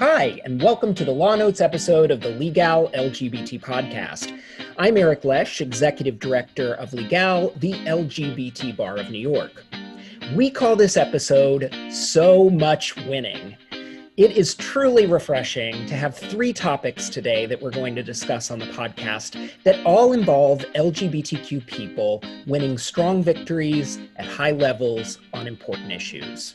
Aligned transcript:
Hi, 0.00 0.40
and 0.46 0.62
welcome 0.62 0.94
to 0.94 1.04
the 1.04 1.10
Law 1.10 1.34
Notes 1.34 1.60
episode 1.60 2.10
of 2.10 2.22
the 2.22 2.30
Legal 2.30 2.88
LGBT 2.94 3.60
podcast. 3.60 4.34
I'm 4.78 4.96
Eric 4.96 5.26
Lesh, 5.26 5.60
Executive 5.60 6.18
Director 6.18 6.72
of 6.76 6.94
Legal, 6.94 7.52
the 7.58 7.74
LGBT 7.74 8.78
Bar 8.78 8.96
of 8.96 9.10
New 9.10 9.18
York. 9.18 9.62
We 10.34 10.50
call 10.50 10.74
this 10.74 10.96
episode 10.96 11.70
So 11.90 12.48
Much 12.48 12.96
Winning. 12.96 13.58
It 14.16 14.38
is 14.38 14.54
truly 14.54 15.04
refreshing 15.04 15.84
to 15.84 15.94
have 15.96 16.16
three 16.16 16.54
topics 16.54 17.10
today 17.10 17.44
that 17.44 17.60
we're 17.60 17.70
going 17.70 17.94
to 17.96 18.02
discuss 18.02 18.50
on 18.50 18.58
the 18.58 18.68
podcast 18.68 19.50
that 19.64 19.84
all 19.84 20.14
involve 20.14 20.60
LGBTQ 20.76 21.66
people 21.66 22.22
winning 22.46 22.78
strong 22.78 23.22
victories 23.22 23.98
at 24.16 24.24
high 24.24 24.52
levels 24.52 25.18
on 25.34 25.46
important 25.46 25.92
issues. 25.92 26.54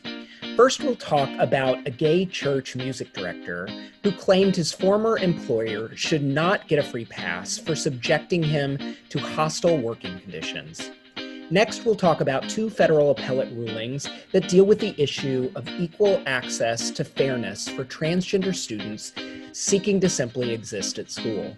First, 0.56 0.82
we'll 0.82 0.96
talk 0.96 1.30
about 1.38 1.86
a 1.86 1.92
gay 1.92 2.26
church 2.26 2.78
music 2.78 3.12
director 3.12 3.68
who 4.04 4.12
claimed 4.14 4.56
his 4.56 4.72
former 4.72 5.18
employer 5.18 5.94
should 5.98 6.24
not 6.24 6.70
get 6.70 6.80
a 6.80 6.84
free 6.84 7.04
pass 7.04 7.58
for 7.58 7.76
subjecting 7.76 8.42
him 8.42 8.96
to 9.10 9.20
hostile 9.20 9.78
working 9.78 10.18
conditions. 10.22 10.92
Next, 11.52 11.84
we'll 11.84 11.96
talk 11.96 12.22
about 12.22 12.50
two 12.50 12.70
federal 12.70 13.12
appellate 13.12 13.52
rulings 13.52 14.08
that 14.32 14.48
deal 14.48 14.64
with 14.64 14.80
the 14.80 14.96
issue 14.98 15.52
of 15.56 15.68
equal 15.78 16.24
access 16.26 16.90
to 16.92 17.04
fairness 17.04 17.68
for 17.68 17.84
transgender 17.84 18.56
students 18.56 19.12
seeking 19.52 20.00
to 20.00 20.08
simply 20.08 20.54
exist 20.54 20.98
at 21.00 21.12
school. 21.12 21.58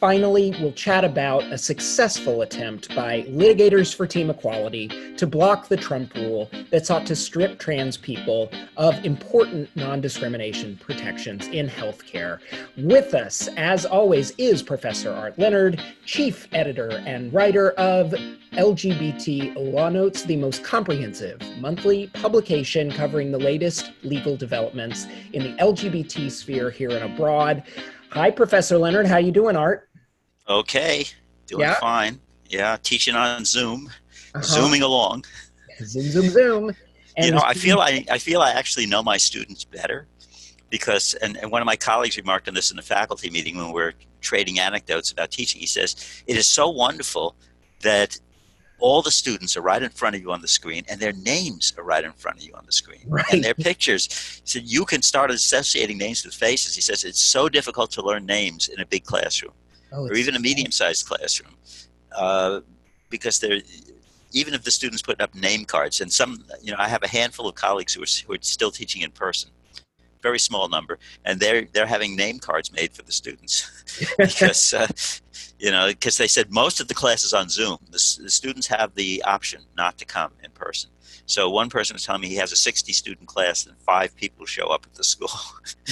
Finally, 0.00 0.54
we'll 0.60 0.72
chat 0.72 1.02
about 1.02 1.42
a 1.44 1.58
successful 1.58 2.42
attempt 2.42 2.94
by 2.94 3.22
litigators 3.22 3.92
for 3.92 4.06
team 4.06 4.30
equality 4.30 4.86
to 5.16 5.26
block 5.26 5.66
the 5.66 5.76
Trump 5.76 6.14
rule 6.14 6.48
that 6.70 6.86
sought 6.86 7.04
to 7.04 7.16
strip 7.16 7.58
trans 7.58 7.96
people 7.96 8.48
of 8.76 9.04
important 9.04 9.68
non 9.74 10.00
discrimination 10.00 10.76
protections 10.76 11.48
in 11.48 11.68
healthcare. 11.68 12.38
With 12.76 13.12
us, 13.12 13.48
as 13.56 13.84
always, 13.84 14.30
is 14.38 14.62
Professor 14.62 15.10
Art 15.10 15.36
Leonard, 15.36 15.82
chief 16.04 16.46
editor 16.52 17.02
and 17.04 17.32
writer 17.32 17.72
of 17.72 18.14
LGBT 18.52 19.72
Law 19.72 19.88
Notes, 19.88 20.22
the 20.22 20.36
most 20.36 20.62
comprehensive 20.62 21.40
monthly 21.58 22.06
publication 22.14 22.92
covering 22.92 23.32
the 23.32 23.38
latest 23.38 23.90
legal 24.04 24.36
developments 24.36 25.06
in 25.32 25.42
the 25.42 25.54
LGBT 25.60 26.30
sphere 26.30 26.70
here 26.70 26.90
and 26.90 27.12
abroad. 27.12 27.64
Hi, 28.10 28.30
Professor 28.30 28.78
Leonard. 28.78 29.06
How 29.06 29.18
you 29.18 29.30
doing, 29.30 29.54
Art? 29.54 29.87
Okay, 30.48 31.04
doing 31.46 31.62
yeah. 31.62 31.74
fine. 31.80 32.20
Yeah, 32.48 32.78
teaching 32.82 33.14
on 33.14 33.44
Zoom, 33.44 33.90
uh-huh. 34.34 34.42
zooming 34.42 34.82
along. 34.82 35.24
Zoom, 35.84 36.02
zoom, 36.04 36.28
zoom. 36.30 36.76
And 37.16 37.26
you 37.26 37.32
know, 37.32 37.42
I 37.44 37.54
feel 37.54 37.80
I, 37.80 38.04
I 38.10 38.18
feel 38.18 38.40
I 38.40 38.52
actually 38.52 38.86
know 38.86 39.02
my 39.02 39.16
students 39.16 39.64
better 39.64 40.06
because, 40.70 41.14
and, 41.14 41.36
and 41.36 41.50
one 41.50 41.60
of 41.60 41.66
my 41.66 41.76
colleagues 41.76 42.16
remarked 42.16 42.48
on 42.48 42.54
this 42.54 42.70
in 42.70 42.76
the 42.76 42.82
faculty 42.82 43.28
meeting 43.30 43.56
when 43.56 43.66
we 43.66 43.72
we're 43.72 43.92
trading 44.20 44.58
anecdotes 44.58 45.10
about 45.10 45.30
teaching. 45.30 45.60
He 45.60 45.66
says, 45.66 46.22
It 46.26 46.36
is 46.36 46.46
so 46.48 46.70
wonderful 46.70 47.34
that 47.82 48.18
all 48.80 49.02
the 49.02 49.10
students 49.10 49.56
are 49.56 49.60
right 49.62 49.82
in 49.82 49.90
front 49.90 50.14
of 50.14 50.22
you 50.22 50.30
on 50.30 50.40
the 50.40 50.48
screen 50.48 50.84
and 50.88 51.00
their 51.00 51.12
names 51.12 51.74
are 51.76 51.84
right 51.84 52.04
in 52.04 52.12
front 52.12 52.38
of 52.38 52.44
you 52.44 52.54
on 52.54 52.64
the 52.64 52.72
screen 52.72 53.00
right. 53.08 53.24
and 53.32 53.42
their 53.42 53.54
pictures 53.54 54.40
so 54.44 54.60
you 54.62 54.84
can 54.84 55.02
start 55.02 55.30
associating 55.30 55.98
names 55.98 56.24
with 56.24 56.32
faces 56.32 56.76
he 56.76 56.80
says 56.80 57.02
it's 57.02 57.20
so 57.20 57.48
difficult 57.48 57.90
to 57.90 58.02
learn 58.02 58.24
names 58.24 58.68
in 58.68 58.80
a 58.80 58.86
big 58.86 59.04
classroom 59.04 59.52
oh, 59.92 60.06
or 60.06 60.14
even 60.14 60.34
a 60.34 60.40
medium-sized 60.40 61.06
classroom, 61.06 61.54
uh, 62.16 62.60
because 63.10 63.38
they're 63.38 63.60
even 64.32 64.54
if 64.54 64.62
the 64.62 64.70
students 64.70 65.02
put 65.02 65.20
up 65.20 65.34
name 65.34 65.64
cards, 65.64 66.00
and 66.00 66.12
some, 66.12 66.44
you 66.62 66.70
know, 66.70 66.76
I 66.78 66.88
have 66.88 67.02
a 67.02 67.08
handful 67.08 67.48
of 67.48 67.54
colleagues 67.54 67.94
who 67.94 68.02
are, 68.02 68.06
who 68.26 68.34
are 68.34 68.42
still 68.42 68.70
teaching 68.70 69.02
in 69.02 69.10
person, 69.10 69.50
very 70.22 70.38
small 70.38 70.68
number, 70.68 70.98
and 71.24 71.40
they're 71.40 71.66
they're 71.72 71.86
having 71.86 72.16
name 72.16 72.38
cards 72.38 72.72
made 72.72 72.92
for 72.92 73.02
the 73.02 73.12
students 73.12 73.84
because 74.18 74.74
uh, 74.74 74.86
you 75.58 75.70
know 75.70 75.88
because 75.88 76.16
they 76.16 76.28
said 76.28 76.50
most 76.52 76.80
of 76.80 76.88
the 76.88 76.94
classes 76.94 77.32
on 77.32 77.48
Zoom, 77.48 77.78
the, 77.86 78.18
the 78.22 78.30
students 78.30 78.66
have 78.66 78.94
the 78.94 79.22
option 79.26 79.62
not 79.76 79.98
to 79.98 80.04
come 80.04 80.32
in 80.42 80.50
person. 80.50 80.90
So 81.28 81.50
one 81.50 81.68
person 81.68 81.94
was 81.94 82.06
telling 82.06 82.22
me 82.22 82.28
he 82.28 82.36
has 82.36 82.52
a 82.52 82.56
60 82.56 82.90
student 82.94 83.28
class 83.28 83.66
and 83.66 83.76
five 83.82 84.16
people 84.16 84.46
show 84.46 84.68
up 84.68 84.86
at 84.86 84.94
the 84.94 85.04
school. 85.04 85.28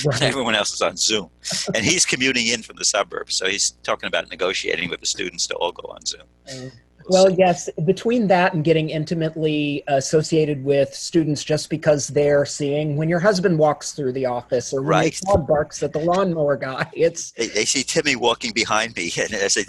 Right. 0.05 0.21
everyone 0.23 0.55
else 0.55 0.75
is 0.75 0.83
on 0.83 0.97
Zoom. 0.97 1.31
and 1.75 1.83
he's 1.83 2.05
commuting 2.05 2.49
in 2.49 2.63
from 2.63 2.77
the 2.77 2.85
suburbs. 2.85 3.35
So 3.35 3.47
he's 3.47 3.71
talking 3.83 4.07
about 4.09 4.29
negotiating 4.29 4.91
with 4.91 5.01
the 5.01 5.07
students 5.07 5.47
to 5.47 5.55
all 5.55 5.73
go 5.73 5.89
on 5.89 6.05
Zoom. 6.05 6.23
Uh, 6.47 6.69
well, 7.09 7.31
yes, 7.31 7.71
between 7.87 8.27
that 8.27 8.53
and 8.53 8.63
getting 8.63 8.91
intimately 8.91 9.83
associated 9.87 10.63
with 10.65 10.95
students 10.95 11.43
just 11.43 11.71
because 11.71 12.09
they're 12.09 12.45
seeing 12.45 12.97
when 12.97 13.09
your 13.09 13.21
husband 13.21 13.59
walks 13.59 13.93
through 13.93 14.13
the 14.13 14.27
office 14.27 14.73
or 14.73 14.83
when 14.83 14.91
right. 14.91 15.21
your 15.27 15.37
dog 15.37 15.47
barks 15.47 15.83
at 15.83 15.95
the 15.95 16.01
lawnmower 16.01 16.57
guy, 16.57 16.89
it's. 16.93 17.31
They, 17.33 17.49
they 17.49 17.65
see 17.65 17.83
Timmy 17.83 18.17
walking 18.17 18.53
behind 18.53 18.95
me 18.97 19.11
and 19.19 19.35
I 19.35 19.49
say, 19.49 19.65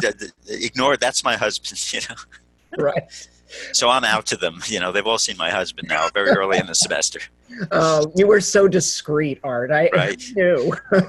ignore, 0.47 0.97
that's 0.97 1.23
my 1.23 1.38
husband, 1.38 1.94
you 1.94 2.01
know. 2.09 2.83
right 2.83 3.29
so 3.73 3.89
I'm 3.89 4.03
out 4.03 4.25
to 4.27 4.37
them. 4.37 4.61
You 4.67 4.79
know, 4.79 4.91
they've 4.91 5.05
all 5.05 5.17
seen 5.17 5.37
my 5.37 5.49
husband 5.49 5.87
now, 5.87 6.09
very 6.09 6.29
early 6.29 6.57
in 6.57 6.67
the 6.67 6.75
semester. 6.75 7.19
Oh, 7.71 8.11
you 8.15 8.27
were 8.27 8.41
so 8.41 8.67
discreet, 8.67 9.39
Art. 9.43 9.71
I, 9.71 9.89
right. 9.93 10.21
knew. 10.35 10.73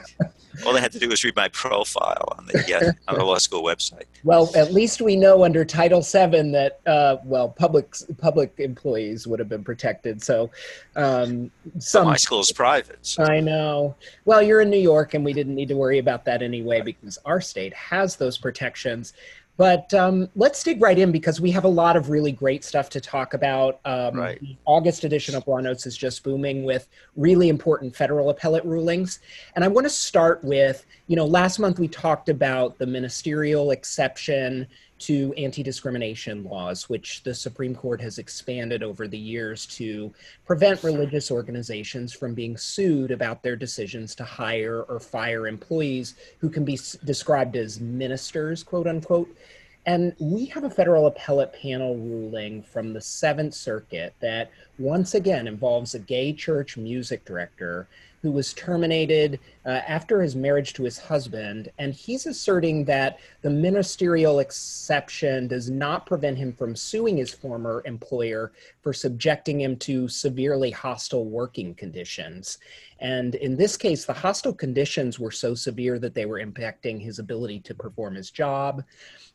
all 0.64 0.72
they 0.72 0.80
had 0.80 0.92
to 0.92 0.98
do 0.98 1.08
was 1.08 1.24
read 1.24 1.36
my 1.36 1.48
profile 1.48 2.34
on 2.36 2.46
the 2.46 2.76
uh, 2.76 3.10
on 3.10 3.18
the 3.18 3.24
law 3.24 3.38
school 3.38 3.62
website. 3.62 4.04
Well, 4.24 4.50
at 4.56 4.72
least 4.72 5.00
we 5.00 5.16
know 5.16 5.44
under 5.44 5.64
Title 5.64 6.00
VII 6.00 6.52
that 6.52 6.80
uh, 6.86 7.16
well, 7.24 7.48
public 7.48 7.94
public 8.18 8.54
employees 8.58 9.26
would 9.26 9.38
have 9.38 9.48
been 9.48 9.64
protected. 9.64 10.22
So, 10.22 10.50
um, 10.96 11.50
some 11.78 12.04
well, 12.04 12.12
my 12.12 12.16
school 12.16 12.40
is 12.40 12.52
private. 12.52 12.98
So. 13.02 13.24
I 13.24 13.40
know. 13.40 13.94
Well, 14.24 14.42
you're 14.42 14.60
in 14.60 14.70
New 14.70 14.78
York, 14.80 15.14
and 15.14 15.24
we 15.24 15.32
didn't 15.32 15.54
need 15.54 15.68
to 15.68 15.76
worry 15.76 15.98
about 15.98 16.24
that 16.26 16.42
anyway 16.42 16.80
because 16.80 17.18
our 17.24 17.40
state 17.40 17.74
has 17.74 18.16
those 18.16 18.38
protections. 18.38 19.12
But 19.58 19.92
um, 19.92 20.28
let's 20.36 20.62
dig 20.62 20.80
right 20.80 20.96
in 20.96 21.12
because 21.12 21.40
we 21.40 21.50
have 21.50 21.64
a 21.64 21.68
lot 21.68 21.96
of 21.96 22.08
really 22.08 22.32
great 22.32 22.64
stuff 22.64 22.88
to 22.90 23.00
talk 23.00 23.34
about. 23.34 23.80
Um, 23.84 24.14
right. 24.14 24.40
The 24.40 24.56
August 24.64 25.02
edition 25.02 25.34
of 25.34 25.46
Law 25.48 25.58
Notes 25.58 25.84
is 25.84 25.96
just 25.96 26.22
booming 26.22 26.64
with 26.64 26.88
really 27.16 27.48
important 27.48 27.94
federal 27.94 28.30
appellate 28.30 28.64
rulings. 28.64 29.18
And 29.56 29.64
I 29.64 29.68
want 29.68 29.84
to 29.84 29.90
start 29.90 30.42
with 30.44 30.86
you 31.08 31.16
know, 31.16 31.24
last 31.26 31.58
month 31.58 31.78
we 31.78 31.88
talked 31.88 32.28
about 32.28 32.78
the 32.78 32.86
ministerial 32.86 33.70
exception 33.70 34.68
to 34.98 35.32
anti 35.34 35.62
discrimination 35.62 36.44
laws, 36.44 36.88
which 36.88 37.22
the 37.22 37.34
Supreme 37.34 37.74
Court 37.74 38.00
has 38.00 38.18
expanded 38.18 38.82
over 38.82 39.08
the 39.08 39.18
years 39.18 39.66
to 39.66 40.12
prevent 40.46 40.82
religious 40.82 41.30
organizations 41.30 42.12
from 42.12 42.34
being 42.34 42.56
sued 42.56 43.10
about 43.10 43.42
their 43.42 43.56
decisions 43.56 44.14
to 44.16 44.24
hire 44.24 44.82
or 44.82 45.00
fire 45.00 45.46
employees 45.46 46.14
who 46.38 46.48
can 46.48 46.64
be 46.64 46.78
described 47.04 47.56
as 47.56 47.80
ministers, 47.80 48.62
quote 48.62 48.86
unquote. 48.86 49.34
And 49.86 50.14
we 50.18 50.44
have 50.46 50.64
a 50.64 50.70
federal 50.70 51.06
appellate 51.06 51.54
panel 51.54 51.96
ruling 51.96 52.62
from 52.62 52.92
the 52.92 53.00
Seventh 53.00 53.54
Circuit 53.54 54.14
that 54.20 54.50
once 54.78 55.14
again 55.14 55.48
involves 55.48 55.94
a 55.94 55.98
gay 55.98 56.34
church 56.34 56.76
music 56.76 57.24
director 57.24 57.88
who 58.22 58.30
was 58.30 58.52
terminated 58.54 59.38
uh, 59.64 59.80
after 59.86 60.20
his 60.20 60.34
marriage 60.34 60.72
to 60.74 60.82
his 60.82 60.98
husband. 60.98 61.70
And 61.78 61.94
he's 61.94 62.26
asserting 62.26 62.84
that 62.86 63.18
the 63.42 63.50
ministerial 63.50 64.40
exception 64.40 65.46
does 65.46 65.70
not 65.70 66.06
prevent 66.06 66.38
him 66.38 66.52
from 66.52 66.74
suing 66.74 67.16
his 67.16 67.32
former 67.32 67.82
employer 67.84 68.52
for 68.82 68.92
subjecting 68.92 69.60
him 69.60 69.76
to 69.76 70.08
severely 70.08 70.70
hostile 70.70 71.26
working 71.26 71.74
conditions. 71.74 72.58
And 73.00 73.36
in 73.36 73.56
this 73.56 73.76
case, 73.76 74.04
the 74.04 74.12
hostile 74.12 74.54
conditions 74.54 75.20
were 75.20 75.30
so 75.30 75.54
severe 75.54 75.98
that 76.00 76.14
they 76.14 76.26
were 76.26 76.40
impacting 76.40 77.00
his 77.00 77.18
ability 77.20 77.60
to 77.60 77.74
perform 77.74 78.16
his 78.16 78.30
job. 78.30 78.82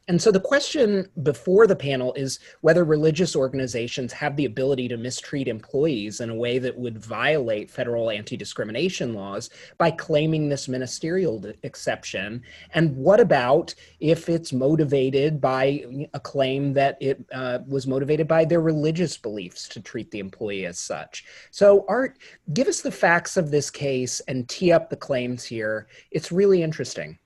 And 0.09 0.21
so 0.21 0.31
the 0.31 0.39
question 0.39 1.07
before 1.23 1.65
the 1.65 1.77
panel 1.77 2.13
is 2.15 2.39
whether 2.59 2.83
religious 2.83 3.37
organizations 3.37 4.11
have 4.11 4.35
the 4.35 4.43
ability 4.43 4.89
to 4.89 4.97
mistreat 4.97 5.47
employees 5.47 6.19
in 6.19 6.29
a 6.29 6.35
way 6.35 6.59
that 6.59 6.77
would 6.77 6.97
violate 6.97 7.71
federal 7.71 8.09
anti 8.09 8.35
discrimination 8.35 9.13
laws 9.13 9.49
by 9.77 9.91
claiming 9.91 10.49
this 10.49 10.67
ministerial 10.67 11.41
exception. 11.63 12.41
And 12.73 12.93
what 12.97 13.21
about 13.21 13.73
if 14.01 14.27
it's 14.27 14.51
motivated 14.51 15.39
by 15.39 15.85
a 16.13 16.19
claim 16.19 16.73
that 16.73 16.97
it 16.99 17.23
uh, 17.31 17.59
was 17.65 17.87
motivated 17.87 18.27
by 18.27 18.43
their 18.43 18.61
religious 18.61 19.17
beliefs 19.17 19.69
to 19.69 19.79
treat 19.79 20.11
the 20.11 20.19
employee 20.19 20.65
as 20.65 20.79
such? 20.79 21.23
So, 21.51 21.85
Art, 21.87 22.17
give 22.53 22.67
us 22.67 22.81
the 22.81 22.91
facts 22.91 23.37
of 23.37 23.51
this 23.51 23.69
case 23.69 24.19
and 24.27 24.49
tee 24.49 24.73
up 24.73 24.89
the 24.89 24.97
claims 24.97 25.45
here. 25.45 25.87
It's 26.11 26.29
really 26.29 26.61
interesting. 26.61 27.19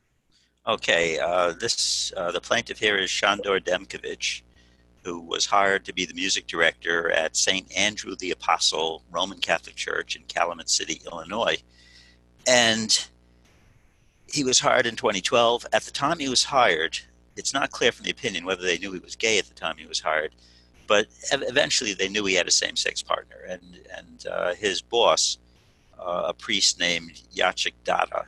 Okay, 0.68 1.18
uh, 1.18 1.54
this 1.54 2.12
uh, 2.18 2.30
the 2.30 2.42
plaintiff 2.42 2.78
here 2.78 2.98
is 2.98 3.10
Shandor 3.10 3.62
Demkovich, 3.62 4.42
who 5.02 5.22
was 5.22 5.46
hired 5.46 5.86
to 5.86 5.94
be 5.94 6.06
the 6.06 6.14
music 6.14 6.46
director 6.46 7.10
at 7.10 7.38
St. 7.38 7.72
Andrew 7.72 8.18
the 8.18 8.32
Apostle 8.32 9.02
Roman 9.10 9.40
Catholic 9.40 9.78
Church 9.78 10.18
in 10.18 10.24
Calumet 10.24 10.70
City, 10.70 11.02
Illinois. 11.10 11.64
And 12.46 13.08
he 14.30 14.44
was 14.44 14.60
hired 14.60 14.86
in 14.86 14.98
2012. 14.98 15.66
At 15.72 15.84
the 15.84 15.92
time 15.92 16.20
he 16.20 16.28
was 16.28 16.44
hired, 16.44 17.00
it's 17.38 17.54
not 17.54 17.72
clear 17.72 17.94
from 17.94 18.04
the 18.04 18.12
opinion 18.12 18.44
whether 18.44 18.64
they 18.64 18.78
knew 18.78 18.92
he 18.92 19.00
was 19.00 19.16
gay 19.16 19.40
at 19.40 19.46
the 19.46 19.54
time 19.54 19.78
he 19.78 19.86
was 19.86 20.02
hired, 20.02 20.36
but 20.86 21.08
eventually 21.32 21.94
they 21.94 22.10
knew 22.10 22.26
he 22.26 22.36
had 22.36 22.48
a 22.48 22.52
same 22.52 22.76
sex 22.76 23.02
partner. 23.02 23.38
And, 23.48 23.80
and 23.96 24.28
uh, 24.30 24.54
his 24.54 24.82
boss 24.82 25.38
uh, 25.98 26.26
a 26.28 26.34
priest 26.34 26.78
named 26.78 27.22
Jacek 27.34 27.74
Dada 27.86 28.28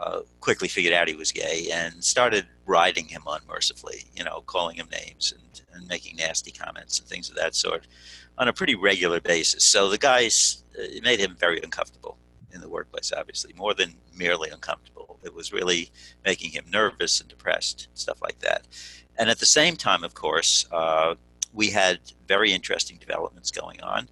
uh, 0.00 0.20
quickly 0.40 0.66
figured 0.68 0.94
out 0.94 1.08
he 1.08 1.14
was 1.14 1.30
gay 1.30 1.68
and 1.72 2.02
started 2.02 2.46
riding 2.64 3.06
him 3.06 3.22
unmercifully, 3.26 4.04
you 4.16 4.24
know, 4.24 4.40
calling 4.46 4.76
him 4.76 4.88
names 4.90 5.34
and, 5.36 5.62
and 5.74 5.86
making 5.88 6.16
nasty 6.16 6.50
comments 6.50 6.98
and 6.98 7.06
things 7.08 7.28
of 7.28 7.36
that 7.36 7.54
sort 7.54 7.86
on 8.38 8.48
a 8.48 8.52
pretty 8.52 8.74
regular 8.74 9.20
basis. 9.20 9.64
So 9.64 9.90
the 9.90 9.98
guys, 9.98 10.64
uh, 10.78 10.82
it 10.82 11.04
made 11.04 11.20
him 11.20 11.36
very 11.38 11.60
uncomfortable 11.62 12.16
in 12.52 12.60
the 12.60 12.68
workplace, 12.68 13.12
obviously, 13.16 13.52
more 13.52 13.74
than 13.74 13.94
merely 14.14 14.48
uncomfortable. 14.48 15.18
It 15.22 15.34
was 15.34 15.52
really 15.52 15.90
making 16.24 16.50
him 16.50 16.64
nervous 16.70 17.20
and 17.20 17.28
depressed, 17.28 17.88
stuff 17.94 18.22
like 18.22 18.38
that. 18.40 18.66
And 19.18 19.28
at 19.28 19.38
the 19.38 19.46
same 19.46 19.76
time, 19.76 20.02
of 20.02 20.14
course, 20.14 20.66
uh, 20.72 21.14
we 21.52 21.68
had 21.68 22.00
very 22.26 22.52
interesting 22.52 22.96
developments 22.98 23.50
going 23.50 23.82
on 23.82 24.08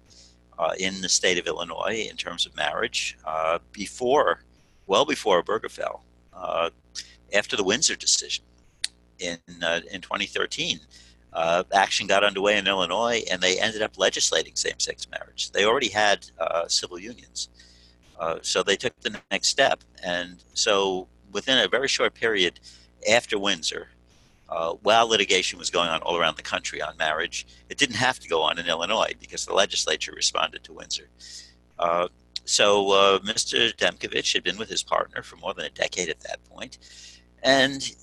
uh, 0.59 0.73
in 0.77 1.01
the 1.01 1.09
state 1.09 1.39
of 1.39 1.47
Illinois 1.47 2.05
in 2.09 2.15
terms 2.15 2.45
of 2.45 2.55
marriage 2.55 3.17
uh, 3.25 3.59
before, 3.71 4.43
well 4.89 5.05
before 5.05 5.41
Obergefell, 5.41 6.01
uh, 6.33 6.69
after 7.33 7.55
the 7.55 7.63
Windsor 7.63 7.95
decision 7.95 8.43
in 9.19 9.37
uh, 9.63 9.79
in 9.91 10.01
2013. 10.01 10.79
Uh, 11.31 11.63
action 11.71 12.07
got 12.07 12.23
underway 12.23 12.57
in 12.57 12.67
Illinois, 12.67 13.23
and 13.31 13.39
they 13.39 13.59
ended 13.59 13.83
up 13.83 13.99
legislating 13.99 14.55
same-sex 14.55 15.07
marriage. 15.11 15.51
They 15.51 15.63
already 15.63 15.89
had 15.89 16.25
civil 16.67 16.97
unions, 16.97 17.49
so 18.41 18.63
they 18.63 18.75
took 18.75 18.99
the 19.01 19.15
next 19.29 19.49
step. 19.49 19.83
And 20.03 20.43
so, 20.55 21.07
within 21.31 21.59
a 21.59 21.67
very 21.67 21.87
short 21.87 22.15
period 22.15 22.59
after 23.07 23.37
Windsor, 23.37 23.89
uh, 24.49 24.73
while 24.81 25.07
litigation 25.07 25.59
was 25.59 25.69
going 25.69 25.89
on 25.89 26.01
all 26.01 26.17
around 26.17 26.35
the 26.35 26.41
country 26.41 26.81
on 26.81 26.97
marriage, 26.97 27.45
it 27.69 27.77
didn't 27.77 27.95
have 27.97 28.19
to 28.19 28.27
go 28.27 28.41
on 28.41 28.57
in 28.57 28.65
Illinois 28.67 29.13
because 29.19 29.45
the 29.45 29.53
legislature 29.53 30.11
responded 30.15 30.63
to 30.63 30.73
Windsor. 30.73 31.09
Uh, 31.77 32.07
so 32.45 32.91
uh, 32.91 33.19
Mr. 33.19 33.75
Demkovich 33.75 34.33
had 34.33 34.43
been 34.43 34.57
with 34.57 34.69
his 34.69 34.83
partner 34.83 35.21
for 35.21 35.35
more 35.37 35.53
than 35.53 35.65
a 35.65 35.69
decade 35.69 36.09
at 36.09 36.21
that 36.21 36.43
point, 36.45 36.77
and 37.43 37.95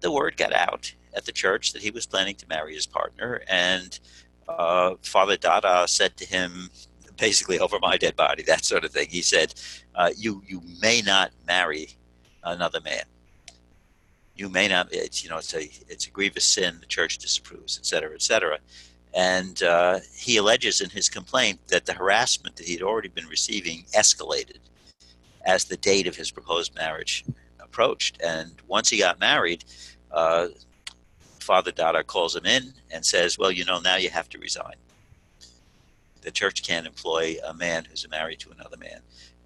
the 0.00 0.10
word 0.10 0.36
got 0.36 0.52
out 0.52 0.92
at 1.14 1.24
the 1.24 1.32
church 1.32 1.72
that 1.72 1.82
he 1.82 1.90
was 1.90 2.06
planning 2.06 2.34
to 2.36 2.48
marry 2.48 2.74
his 2.74 2.86
partner, 2.86 3.42
and 3.48 4.00
uh, 4.48 4.94
Father 5.02 5.36
Dada 5.36 5.86
said 5.86 6.16
to 6.16 6.26
him, 6.26 6.70
basically 7.18 7.58
over 7.58 7.78
my 7.80 7.96
dead 7.96 8.16
body, 8.16 8.42
that 8.46 8.64
sort 8.64 8.84
of 8.84 8.92
thing. 8.92 9.08
He 9.08 9.22
said, 9.22 9.54
uh, 9.94 10.10
"You 10.16 10.42
you 10.46 10.62
may 10.80 11.02
not 11.02 11.32
marry 11.46 11.96
another 12.42 12.80
man." 12.80 13.04
you 14.34 14.48
may 14.48 14.68
not 14.68 14.88
it's 14.92 15.22
you 15.22 15.30
know 15.30 15.38
it's 15.38 15.54
a 15.54 15.70
it's 15.88 16.06
a 16.06 16.10
grievous 16.10 16.44
sin 16.44 16.78
the 16.80 16.86
church 16.86 17.18
disapproves 17.18 17.78
et 17.78 17.86
cetera 17.86 18.12
et 18.14 18.22
cetera 18.22 18.58
and 19.14 19.62
uh, 19.62 19.98
he 20.14 20.36
alleges 20.36 20.80
in 20.80 20.90
his 20.90 21.08
complaint 21.08 21.58
that 21.68 21.86
the 21.86 21.92
harassment 21.92 22.56
that 22.56 22.66
he'd 22.66 22.82
already 22.82 23.08
been 23.08 23.26
receiving 23.26 23.84
escalated 23.94 24.58
as 25.44 25.64
the 25.64 25.76
date 25.76 26.06
of 26.06 26.16
his 26.16 26.30
proposed 26.30 26.74
marriage 26.74 27.24
approached 27.60 28.20
and 28.22 28.52
once 28.68 28.88
he 28.88 28.98
got 28.98 29.20
married 29.20 29.64
uh, 30.12 30.48
father 31.40 31.72
dada 31.72 32.02
calls 32.02 32.36
him 32.36 32.46
in 32.46 32.72
and 32.90 33.04
says 33.04 33.38
well 33.38 33.50
you 33.50 33.64
know 33.64 33.80
now 33.80 33.96
you 33.96 34.10
have 34.10 34.28
to 34.28 34.38
resign 34.38 34.74
the 36.22 36.30
church 36.30 36.62
can't 36.62 36.86
employ 36.86 37.36
a 37.46 37.54
man 37.54 37.84
who's 37.84 38.08
married 38.10 38.38
to 38.38 38.50
another 38.50 38.76
man 38.76 39.00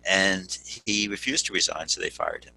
and 0.08 0.58
he 0.84 1.08
refused 1.08 1.46
to 1.46 1.52
resign 1.52 1.88
so 1.88 2.00
they 2.00 2.10
fired 2.10 2.44
him 2.44 2.52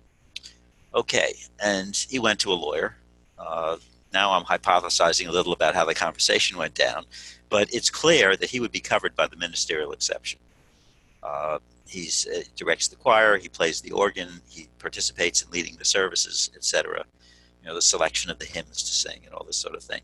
okay. 0.94 1.36
And 1.64 1.96
he 2.10 2.20
went 2.20 2.40
to 2.42 2.52
a 2.52 2.56
lawyer. 2.56 2.96
Uh, 3.38 3.78
now 4.14 4.32
I'm 4.32 4.44
hypothesizing 4.44 5.28
a 5.28 5.32
little 5.32 5.54
about 5.54 5.76
how 5.76 5.86
the 5.86 5.94
conversation 5.94 6.58
went 6.58 6.74
down, 6.74 7.06
but 7.50 7.74
it's 7.74 7.90
clear 7.90 8.36
that 8.36 8.50
he 8.50 8.60
would 8.60 8.72
be 8.72 8.80
covered 8.80 9.16
by 9.16 9.28
the 9.28 9.36
ministerial 9.36 9.92
exception. 9.92 10.40
Uh, 11.22 11.60
he 11.88 12.10
uh, 12.34 12.42
directs 12.56 12.88
the 12.88 12.96
choir, 12.96 13.38
he 13.38 13.50
plays 13.50 13.82
the 13.82 13.92
organ, 13.92 14.42
he 14.48 14.68
participates 14.78 15.42
in 15.42 15.50
leading 15.52 15.76
the 15.78 15.86
services, 15.86 16.52
etc. 16.56 17.04
You 17.62 17.70
know, 17.70 17.76
the 17.76 17.82
selection 17.82 18.30
of 18.32 18.40
the 18.40 18.46
hymns 18.46 18.84
to 18.84 18.92
sing 18.92 19.22
and 19.26 19.34
all 19.34 19.44
this 19.44 19.58
sort 19.58 19.76
of 19.76 19.84
thing. 19.84 20.02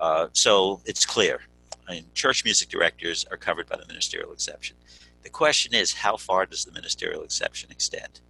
Uh, 0.00 0.28
so 0.32 0.80
it's 0.84 1.04
clear. 1.04 1.40
I 1.88 1.92
mean, 1.92 2.04
church 2.14 2.44
music 2.44 2.68
directors 2.68 3.24
are 3.30 3.36
covered 3.36 3.68
by 3.68 3.76
the 3.76 3.86
ministerial 3.86 4.32
exception. 4.32 4.76
The 5.22 5.30
question 5.30 5.74
is, 5.74 5.92
how 5.92 6.16
far 6.16 6.46
does 6.46 6.64
the 6.64 6.72
ministerial 6.72 7.22
exception 7.22 7.70
extend? 7.70 8.20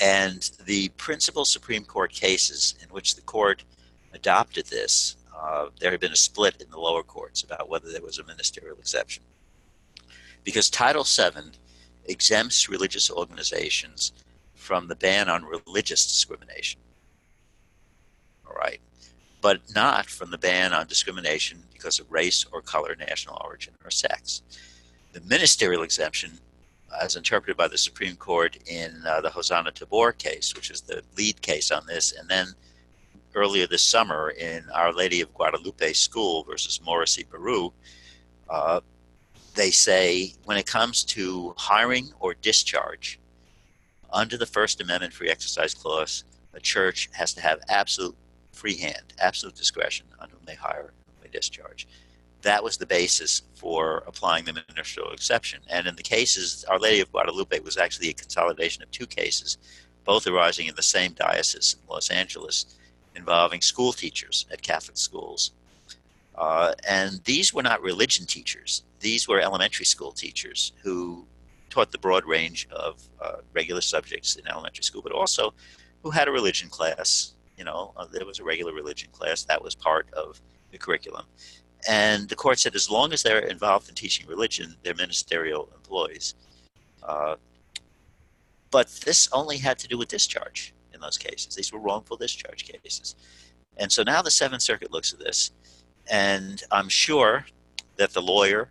And 0.00 0.48
the 0.64 0.90
principal 0.90 1.44
Supreme 1.44 1.84
Court 1.84 2.12
cases 2.12 2.74
in 2.82 2.88
which 2.90 3.16
the 3.16 3.22
court 3.22 3.64
adopted 4.16 4.66
this, 4.66 5.16
uh, 5.36 5.66
there 5.78 5.90
had 5.90 6.00
been 6.00 6.12
a 6.12 6.16
split 6.16 6.60
in 6.60 6.70
the 6.70 6.78
lower 6.78 7.02
courts 7.02 7.42
about 7.42 7.68
whether 7.68 7.92
there 7.92 8.02
was 8.02 8.18
a 8.18 8.24
ministerial 8.24 8.78
exception. 8.78 9.22
Because 10.42 10.70
Title 10.70 11.04
VII 11.04 11.52
exempts 12.06 12.68
religious 12.68 13.10
organizations 13.10 14.12
from 14.54 14.88
the 14.88 14.96
ban 14.96 15.28
on 15.28 15.44
religious 15.44 16.06
discrimination. 16.06 16.80
All 18.46 18.54
right. 18.54 18.80
But 19.40 19.60
not 19.74 20.06
from 20.06 20.30
the 20.30 20.38
ban 20.38 20.72
on 20.72 20.86
discrimination 20.86 21.62
because 21.72 22.00
of 22.00 22.10
race 22.10 22.44
or 22.52 22.62
color, 22.62 22.96
national 22.96 23.40
origin, 23.44 23.74
or 23.84 23.90
sex. 23.90 24.42
The 25.12 25.20
ministerial 25.20 25.82
exemption 25.82 26.38
as 27.00 27.16
interpreted 27.16 27.56
by 27.56 27.68
the 27.68 27.78
Supreme 27.78 28.16
Court 28.16 28.56
in 28.66 29.02
uh, 29.06 29.20
the 29.20 29.30
Hosanna 29.30 29.72
Tabor 29.72 30.12
case, 30.12 30.54
which 30.54 30.70
is 30.70 30.80
the 30.80 31.02
lead 31.16 31.40
case 31.42 31.70
on 31.70 31.86
this, 31.86 32.12
and 32.12 32.28
then 32.28 32.48
earlier 33.36 33.66
this 33.66 33.82
summer 33.82 34.30
in 34.30 34.64
Our 34.74 34.92
Lady 34.92 35.20
of 35.20 35.32
Guadalupe 35.32 35.92
School 35.92 36.42
versus 36.42 36.80
Morrissey 36.84 37.24
Berru, 37.24 37.72
uh, 38.50 38.80
they 39.54 39.70
say 39.70 40.34
when 40.44 40.56
it 40.56 40.66
comes 40.66 41.04
to 41.04 41.54
hiring 41.56 42.10
or 42.18 42.34
discharge 42.34 43.20
under 44.12 44.36
the 44.36 44.46
First 44.46 44.80
Amendment 44.80 45.12
Free 45.12 45.30
Exercise 45.30 45.74
Clause, 45.74 46.24
a 46.54 46.60
church 46.60 47.08
has 47.12 47.32
to 47.34 47.40
have 47.40 47.60
absolute 47.68 48.16
free 48.52 48.76
hand, 48.76 49.14
absolute 49.20 49.54
discretion 49.54 50.06
on 50.18 50.30
whom 50.30 50.40
they 50.44 50.54
hire 50.54 50.92
whom 51.06 51.14
they 51.22 51.28
discharge 51.28 51.86
that 52.46 52.62
was 52.62 52.76
the 52.76 52.86
basis 52.86 53.42
for 53.54 54.04
applying 54.06 54.44
the 54.44 54.52
ministerial 54.68 55.12
exception. 55.12 55.60
And 55.68 55.86
in 55.86 55.96
the 55.96 56.02
cases, 56.02 56.64
Our 56.68 56.78
Lady 56.78 57.00
of 57.00 57.10
Guadalupe 57.10 57.58
was 57.60 57.76
actually 57.76 58.10
a 58.10 58.14
consolidation 58.14 58.82
of 58.82 58.90
two 58.92 59.06
cases, 59.06 59.58
both 60.04 60.26
arising 60.26 60.68
in 60.68 60.76
the 60.76 60.82
same 60.82 61.12
diocese 61.12 61.74
in 61.74 61.92
Los 61.92 62.08
Angeles, 62.08 62.78
involving 63.16 63.60
school 63.60 63.92
teachers 63.92 64.46
at 64.52 64.62
Catholic 64.62 64.96
schools. 64.96 65.52
Uh, 66.36 66.74
and 66.88 67.20
these 67.24 67.54
were 67.54 67.62
not 67.62 67.80
religion 67.82 68.26
teachers, 68.26 68.84
these 69.00 69.26
were 69.26 69.40
elementary 69.40 69.86
school 69.86 70.12
teachers 70.12 70.72
who 70.82 71.26
taught 71.70 71.92
the 71.92 71.98
broad 71.98 72.24
range 72.24 72.68
of 72.70 73.02
uh, 73.20 73.36
regular 73.54 73.80
subjects 73.80 74.36
in 74.36 74.46
elementary 74.48 74.84
school, 74.84 75.02
but 75.02 75.12
also 75.12 75.52
who 76.02 76.10
had 76.10 76.28
a 76.28 76.30
religion 76.30 76.68
class. 76.68 77.34
You 77.56 77.64
know, 77.64 77.92
uh, 77.96 78.06
there 78.06 78.26
was 78.26 78.38
a 78.38 78.44
regular 78.44 78.72
religion 78.74 79.08
class 79.12 79.44
that 79.44 79.62
was 79.62 79.74
part 79.74 80.12
of 80.12 80.40
the 80.70 80.78
curriculum. 80.78 81.24
And 81.88 82.28
the 82.28 82.36
court 82.36 82.58
said 82.58 82.74
as 82.74 82.90
long 82.90 83.12
as 83.12 83.22
they're 83.22 83.38
involved 83.38 83.88
in 83.88 83.94
teaching 83.94 84.26
religion, 84.26 84.76
they're 84.82 84.94
ministerial 84.94 85.68
employees. 85.74 86.34
Uh, 87.02 87.36
but 88.70 88.88
this 89.04 89.28
only 89.32 89.58
had 89.58 89.78
to 89.78 89.88
do 89.88 89.96
with 89.96 90.08
discharge 90.08 90.74
in 90.96 91.00
those 91.00 91.18
cases. 91.18 91.54
These 91.54 91.72
were 91.72 91.78
wrongful 91.78 92.16
discharge 92.16 92.64
cases. 92.64 93.14
And 93.76 93.92
so 93.92 94.02
now 94.02 94.22
the 94.22 94.30
Seventh 94.30 94.62
Circuit 94.62 94.92
looks 94.92 95.12
at 95.12 95.20
this, 95.20 95.52
and 96.10 96.62
I'm 96.72 96.88
sure 96.88 97.46
that 97.96 98.12
the 98.12 98.22
lawyer 98.22 98.70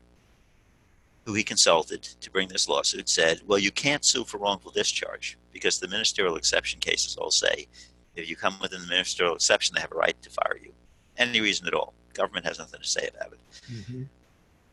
who 1.25 1.34
he 1.34 1.44
consulted 1.44 2.03
to 2.03 2.29
bring 2.32 2.48
this 2.50 2.67
lawsuit 2.67 3.10
said, 3.10 3.41
well, 3.48 3.58
you 3.58 3.72
can't 3.72 4.05
sue 4.05 4.24
for 4.24 4.38
wrongful 4.38 4.72
discharge 4.72 5.38
because 5.51 5.79
the 5.79 5.88
ministerial 5.88 6.36
exception 6.36 6.79
cases 6.79 7.15
all 7.17 7.32
say 7.32 7.67
if 8.15 8.29
you 8.29 8.36
come 8.36 8.58
within 8.62 8.82
the 8.82 8.88
ministerial 8.88 9.36
exception, 9.36 9.74
they 9.74 9.82
have 9.82 9.91
a 9.91 9.96
right 9.96 10.20
to 10.22 10.29
fire 10.29 10.58
you. 10.62 10.72
Any 11.17 11.41
reason 11.41 11.67
at 11.67 11.74
all 11.74 11.94
government 12.15 12.46
has 12.46 12.58
nothing 12.58 12.82
to 12.82 12.88
say 12.88 13.10
about 13.13 13.34
it. 13.34 13.39
Mm-hmm. 13.72 14.03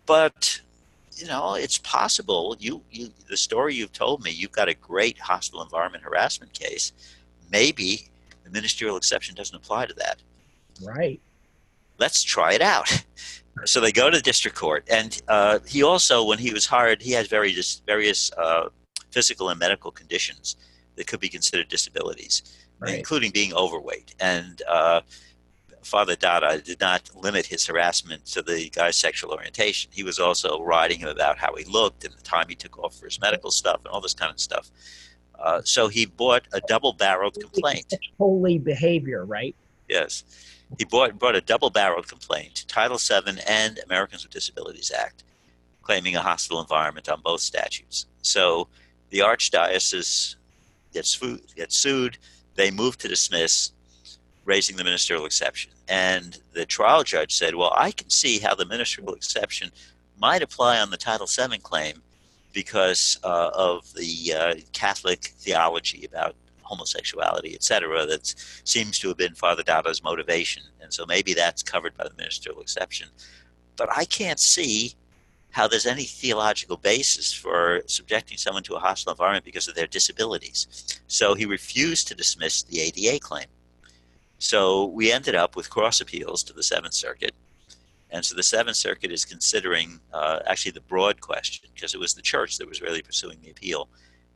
But 0.06 0.60
you 1.16 1.26
know, 1.26 1.54
it's 1.54 1.78
possible. 1.78 2.56
You, 2.58 2.82
you, 2.90 3.10
the 3.28 3.36
story 3.36 3.74
you've 3.74 3.92
told 3.92 4.24
me, 4.24 4.30
you've 4.30 4.52
got 4.52 4.68
a 4.68 4.74
great 4.74 5.18
hostile 5.18 5.62
environment 5.62 6.04
harassment 6.04 6.54
case. 6.54 6.92
Maybe 7.52 8.08
the 8.44 8.50
ministerial 8.50 8.96
exception 8.96 9.34
doesn't 9.34 9.54
apply 9.54 9.86
to 9.86 9.94
that. 9.94 10.16
Right. 10.82 11.20
Let's 11.98 12.22
try 12.22 12.54
it 12.54 12.62
out. 12.62 13.04
So 13.66 13.80
they 13.80 13.92
go 13.92 14.08
to 14.08 14.16
the 14.16 14.22
district 14.22 14.56
court, 14.56 14.88
and 14.90 15.20
uh, 15.28 15.58
he 15.66 15.82
also, 15.82 16.24
when 16.24 16.38
he 16.38 16.54
was 16.54 16.64
hired, 16.64 17.02
he 17.02 17.12
had 17.12 17.28
various 17.28 17.82
various 17.86 18.32
uh, 18.32 18.70
physical 19.10 19.50
and 19.50 19.58
medical 19.60 19.90
conditions 19.90 20.56
that 20.96 21.06
could 21.06 21.20
be 21.20 21.28
considered 21.28 21.68
disabilities, 21.68 22.42
right. 22.80 22.94
including 22.94 23.30
being 23.30 23.52
overweight. 23.54 24.14
And 24.18 24.62
uh, 24.66 25.02
Father 25.82 26.16
Dada 26.16 26.60
did 26.62 26.80
not 26.80 27.10
limit 27.14 27.46
his 27.46 27.66
harassment 27.66 28.24
to 28.26 28.42
the 28.42 28.70
guy's 28.70 28.96
sexual 28.96 29.32
orientation. 29.32 29.90
He 29.92 30.02
was 30.02 30.18
also 30.18 30.62
writing 30.62 31.00
him 31.00 31.08
about 31.08 31.38
how 31.38 31.54
he 31.54 31.64
looked 31.64 32.04
and 32.04 32.14
the 32.14 32.22
time 32.22 32.46
he 32.48 32.54
took 32.54 32.78
off 32.78 32.96
for 32.96 33.06
his 33.06 33.20
medical 33.20 33.50
stuff 33.50 33.80
and 33.84 33.88
all 33.88 34.00
this 34.00 34.14
kind 34.14 34.32
of 34.32 34.40
stuff. 34.40 34.70
Uh, 35.42 35.60
so 35.64 35.88
he 35.88 36.06
bought 36.06 36.44
a 36.52 36.60
double-barreled 36.68 37.34
complaint. 37.34 37.92
Holy 38.18 38.58
behavior, 38.58 39.24
right? 39.24 39.56
Yes, 39.88 40.24
he 40.78 40.84
bought 40.84 41.18
brought 41.18 41.34
a 41.34 41.40
double-barreled 41.40 42.08
complaint, 42.08 42.64
Title 42.68 42.96
VII 42.96 43.40
and 43.46 43.80
Americans 43.84 44.22
with 44.22 44.32
Disabilities 44.32 44.92
Act, 44.96 45.24
claiming 45.82 46.14
a 46.14 46.22
hostile 46.22 46.60
environment 46.60 47.08
on 47.08 47.20
both 47.22 47.40
statutes. 47.40 48.06
So 48.22 48.68
the 49.10 49.18
archdiocese 49.18 50.36
gets, 50.94 51.18
gets 51.56 51.76
sued. 51.76 52.18
They 52.54 52.70
move 52.70 52.96
to 52.98 53.08
dismiss, 53.08 53.72
raising 54.44 54.76
the 54.76 54.84
ministerial 54.84 55.26
exception. 55.26 55.72
And 55.88 56.38
the 56.52 56.64
trial 56.64 57.02
judge 57.02 57.34
said, 57.34 57.56
Well, 57.56 57.74
I 57.76 57.90
can 57.90 58.10
see 58.10 58.38
how 58.38 58.54
the 58.54 58.64
ministerial 58.64 59.14
exception 59.14 59.72
might 60.18 60.42
apply 60.42 60.78
on 60.78 60.90
the 60.90 60.96
Title 60.96 61.26
VII 61.26 61.58
claim 61.58 62.00
because 62.52 63.18
uh, 63.24 63.50
of 63.54 63.92
the 63.94 64.34
uh, 64.34 64.54
Catholic 64.72 65.32
theology 65.38 66.04
about 66.04 66.34
homosexuality, 66.62 67.54
etc., 67.54 68.06
that 68.06 68.34
seems 68.64 68.98
to 68.98 69.08
have 69.08 69.16
been 69.16 69.34
Father 69.34 69.62
Dada's 69.62 70.02
motivation. 70.02 70.62
And 70.80 70.92
so 70.92 71.04
maybe 71.06 71.34
that's 71.34 71.62
covered 71.62 71.96
by 71.96 72.04
the 72.04 72.14
ministerial 72.16 72.60
exception. 72.60 73.08
But 73.76 73.88
I 73.96 74.04
can't 74.04 74.40
see 74.40 74.94
how 75.50 75.68
there's 75.68 75.86
any 75.86 76.04
theological 76.04 76.78
basis 76.78 77.32
for 77.32 77.82
subjecting 77.86 78.38
someone 78.38 78.62
to 78.62 78.74
a 78.74 78.78
hostile 78.78 79.12
environment 79.12 79.44
because 79.44 79.68
of 79.68 79.74
their 79.74 79.86
disabilities. 79.86 81.00
So 81.08 81.34
he 81.34 81.44
refused 81.44 82.08
to 82.08 82.14
dismiss 82.14 82.62
the 82.62 82.80
ADA 82.80 83.20
claim. 83.20 83.46
So 84.38 84.86
we 84.86 85.12
ended 85.12 85.34
up 85.34 85.54
with 85.54 85.70
cross 85.70 86.00
appeals 86.00 86.42
to 86.44 86.52
the 86.54 86.62
Seventh 86.62 86.94
Circuit. 86.94 87.32
And 88.12 88.24
so 88.24 88.36
the 88.36 88.42
Seventh 88.42 88.76
Circuit 88.76 89.10
is 89.10 89.24
considering 89.24 89.98
uh, 90.12 90.40
actually 90.46 90.72
the 90.72 90.82
broad 90.82 91.20
question, 91.22 91.68
because 91.74 91.94
it 91.94 92.00
was 92.00 92.12
the 92.12 92.22
church 92.22 92.58
that 92.58 92.68
was 92.68 92.82
really 92.82 93.00
pursuing 93.00 93.38
the 93.40 93.50
appeal. 93.50 93.88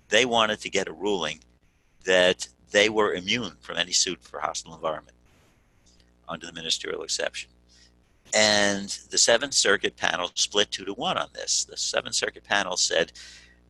They 0.09 0.25
wanted 0.25 0.61
to 0.61 0.71
get 0.71 0.88
a 0.88 0.92
ruling 0.92 1.40
that 2.04 2.49
they 2.71 2.88
were 2.88 3.12
immune 3.12 3.52
from 3.61 3.76
any 3.76 3.92
suit 3.92 4.23
for 4.23 4.40
hostile 4.40 4.75
environment 4.75 5.16
under 6.26 6.47
the 6.47 6.52
ministerial 6.54 7.02
exception. 7.02 7.50
And 8.35 8.88
the 9.11 9.18
Seventh 9.18 9.54
Circuit 9.54 9.97
panel 9.97 10.30
split 10.35 10.71
two 10.71 10.87
to 10.87 10.95
one 10.95 11.18
on 11.18 11.28
this. 11.35 11.64
The 11.64 11.76
Seventh 11.76 12.14
Circuit 12.14 12.45
panel 12.45 12.76
said 12.76 13.12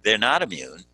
they're 0.02 0.18
not 0.18 0.40
immune 0.40 0.84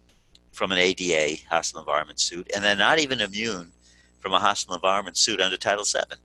from 0.52 0.72
an 0.72 0.78
ADA 0.78 1.42
hostile 1.48 1.80
environment 1.80 2.18
suit, 2.18 2.50
and 2.54 2.64
they're 2.64 2.74
not 2.74 2.98
even 2.98 3.20
immune 3.20 3.72
from 4.20 4.32
a 4.32 4.38
hostile 4.38 4.74
environment 4.74 5.16
suit 5.16 5.40
under 5.40 5.56
Title 5.56 5.84
VII. 5.84 6.16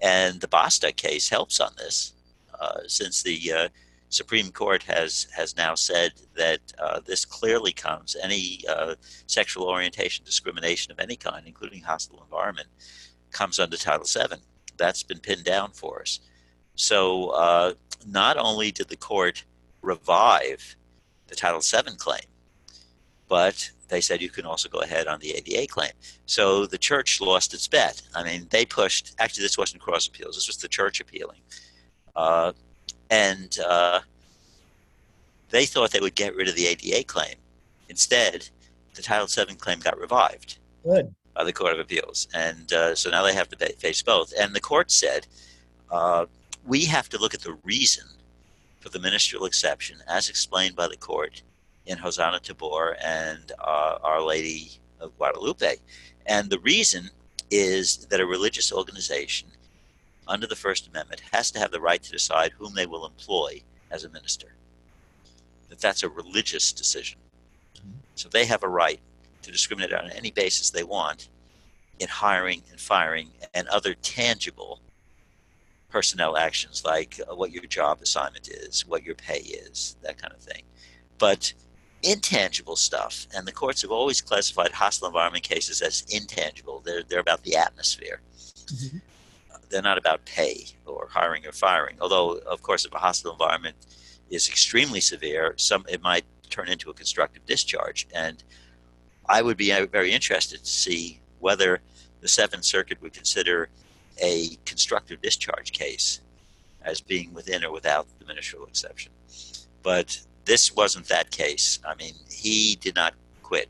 And 0.00 0.40
the 0.40 0.48
Bostock 0.48 0.96
case 0.96 1.28
helps 1.28 1.60
on 1.60 1.72
this, 1.76 2.12
uh, 2.58 2.80
since 2.86 3.22
the 3.22 3.52
uh, 3.52 3.68
Supreme 4.08 4.50
Court 4.50 4.82
has 4.84 5.26
has 5.34 5.56
now 5.56 5.74
said 5.74 6.12
that 6.34 6.60
uh, 6.78 7.00
this 7.04 7.24
clearly 7.24 7.72
comes 7.72 8.16
any 8.22 8.60
uh, 8.68 8.94
sexual 9.26 9.68
orientation 9.68 10.24
discrimination 10.24 10.92
of 10.92 11.00
any 11.00 11.16
kind, 11.16 11.46
including 11.46 11.82
hostile 11.82 12.22
environment, 12.22 12.68
comes 13.30 13.58
under 13.58 13.76
Title 13.76 14.06
VII. 14.06 14.36
That's 14.76 15.02
been 15.02 15.18
pinned 15.18 15.44
down 15.44 15.72
for 15.72 16.02
us. 16.02 16.20
So 16.74 17.30
uh, 17.30 17.74
not 18.06 18.36
only 18.36 18.70
did 18.70 18.88
the 18.88 18.96
court 18.96 19.44
revive 19.82 20.76
the 21.26 21.34
Title 21.34 21.60
VII 21.60 21.96
claim, 21.96 22.26
but 23.28 23.70
they 23.88 24.00
said 24.00 24.20
you 24.20 24.30
can 24.30 24.44
also 24.44 24.68
go 24.68 24.80
ahead 24.80 25.06
on 25.06 25.20
the 25.20 25.32
ADA 25.32 25.66
claim. 25.66 25.92
So 26.26 26.66
the 26.66 26.78
church 26.78 27.20
lost 27.20 27.54
its 27.54 27.68
bet. 27.68 28.02
I 28.14 28.24
mean, 28.24 28.46
they 28.50 28.64
pushed. 28.64 29.14
Actually, 29.18 29.42
this 29.42 29.58
wasn't 29.58 29.82
cross 29.82 30.06
appeals. 30.06 30.34
This 30.34 30.48
was 30.48 30.56
the 30.56 30.68
church 30.68 31.00
appealing, 31.00 31.40
uh, 32.14 32.52
and 33.10 33.58
uh, 33.66 34.00
they 35.50 35.66
thought 35.66 35.90
they 35.90 36.00
would 36.00 36.14
get 36.14 36.34
rid 36.34 36.48
of 36.48 36.56
the 36.56 36.66
ADA 36.66 37.04
claim. 37.04 37.36
Instead, 37.88 38.48
the 38.94 39.02
Title 39.02 39.26
VII 39.26 39.54
claim 39.54 39.78
got 39.78 39.98
revived 39.98 40.58
Good. 40.84 41.14
by 41.34 41.44
the 41.44 41.52
Court 41.52 41.72
of 41.72 41.78
Appeals, 41.78 42.26
and 42.34 42.72
uh, 42.72 42.94
so 42.94 43.10
now 43.10 43.22
they 43.22 43.34
have 43.34 43.48
to 43.50 43.72
face 43.74 44.02
both. 44.02 44.32
And 44.38 44.54
the 44.54 44.60
court 44.60 44.90
said 44.90 45.26
uh, 45.90 46.26
we 46.66 46.84
have 46.86 47.08
to 47.10 47.18
look 47.18 47.34
at 47.34 47.42
the 47.42 47.56
reason 47.62 48.06
for 48.80 48.88
the 48.88 48.98
ministerial 48.98 49.46
exception 49.46 49.98
as 50.08 50.28
explained 50.28 50.74
by 50.76 50.88
the 50.88 50.96
court 50.96 51.42
in 51.86 51.98
Hosanna 51.98 52.40
Tabor 52.40 52.96
and 53.02 53.52
uh, 53.58 53.98
Our 54.02 54.22
Lady 54.22 54.80
of 55.00 55.16
Guadalupe. 55.16 55.76
And 56.26 56.50
the 56.50 56.58
reason 56.60 57.10
is 57.50 58.06
that 58.06 58.20
a 58.20 58.26
religious 58.26 58.72
organization 58.72 59.48
under 60.26 60.46
the 60.46 60.56
First 60.56 60.88
Amendment 60.88 61.22
has 61.32 61.50
to 61.52 61.58
have 61.58 61.70
the 61.70 61.80
right 61.80 62.02
to 62.02 62.12
decide 62.12 62.52
whom 62.52 62.74
they 62.74 62.86
will 62.86 63.06
employ 63.06 63.62
as 63.90 64.04
a 64.04 64.08
minister. 64.08 64.54
That 65.68 65.78
that's 65.78 66.02
a 66.02 66.08
religious 66.08 66.72
decision. 66.72 67.18
So 68.14 68.28
they 68.28 68.46
have 68.46 68.62
a 68.62 68.68
right 68.68 69.00
to 69.42 69.52
discriminate 69.52 69.92
on 69.92 70.10
any 70.10 70.30
basis 70.30 70.70
they 70.70 70.82
want 70.82 71.28
in 71.98 72.08
hiring 72.08 72.62
and 72.70 72.80
firing 72.80 73.30
and 73.54 73.68
other 73.68 73.94
tangible 73.94 74.80
personnel 75.88 76.36
actions 76.36 76.84
like 76.84 77.20
uh, 77.20 77.34
what 77.34 77.52
your 77.52 77.64
job 77.64 78.00
assignment 78.02 78.48
is, 78.48 78.86
what 78.86 79.04
your 79.04 79.14
pay 79.14 79.38
is, 79.38 79.96
that 80.02 80.20
kind 80.20 80.32
of 80.32 80.40
thing. 80.40 80.62
But 81.18 81.52
intangible 82.02 82.76
stuff, 82.76 83.26
and 83.34 83.46
the 83.46 83.52
courts 83.52 83.82
have 83.82 83.90
always 83.90 84.20
classified 84.20 84.72
hostile 84.72 85.08
environment 85.08 85.44
cases 85.44 85.82
as 85.82 86.04
intangible. 86.10 86.82
They're, 86.84 87.02
they're 87.02 87.20
about 87.20 87.42
the 87.42 87.56
atmosphere. 87.56 88.20
Mm-hmm. 88.66 88.98
They're 89.70 89.82
not 89.82 89.98
about 89.98 90.24
pay 90.24 90.66
or 90.84 91.08
hiring 91.10 91.46
or 91.46 91.52
firing. 91.52 91.96
Although, 92.00 92.38
of 92.38 92.62
course, 92.62 92.84
if 92.84 92.94
a 92.94 92.98
hostile 92.98 93.32
environment 93.32 93.76
is 94.30 94.48
extremely 94.48 95.00
severe, 95.00 95.54
some 95.56 95.84
it 95.88 96.02
might 96.02 96.24
turn 96.50 96.68
into 96.68 96.90
a 96.90 96.94
constructive 96.94 97.44
discharge. 97.46 98.06
And 98.14 98.42
I 99.28 99.42
would 99.42 99.56
be 99.56 99.72
very 99.86 100.12
interested 100.12 100.60
to 100.60 100.70
see 100.70 101.20
whether 101.40 101.80
the 102.20 102.28
Seventh 102.28 102.64
Circuit 102.64 103.02
would 103.02 103.12
consider 103.12 103.68
a 104.22 104.56
constructive 104.64 105.20
discharge 105.20 105.72
case 105.72 106.20
as 106.82 107.00
being 107.00 107.34
within 107.34 107.64
or 107.64 107.72
without 107.72 108.06
the 108.18 108.24
ministerial 108.24 108.66
exception. 108.68 109.12
But 109.82 110.20
this 110.46 110.74
wasn't 110.74 111.08
that 111.08 111.30
case. 111.30 111.78
I 111.86 111.94
mean, 111.96 112.14
he 112.30 112.76
did 112.76 112.94
not 112.94 113.14
quit. 113.42 113.68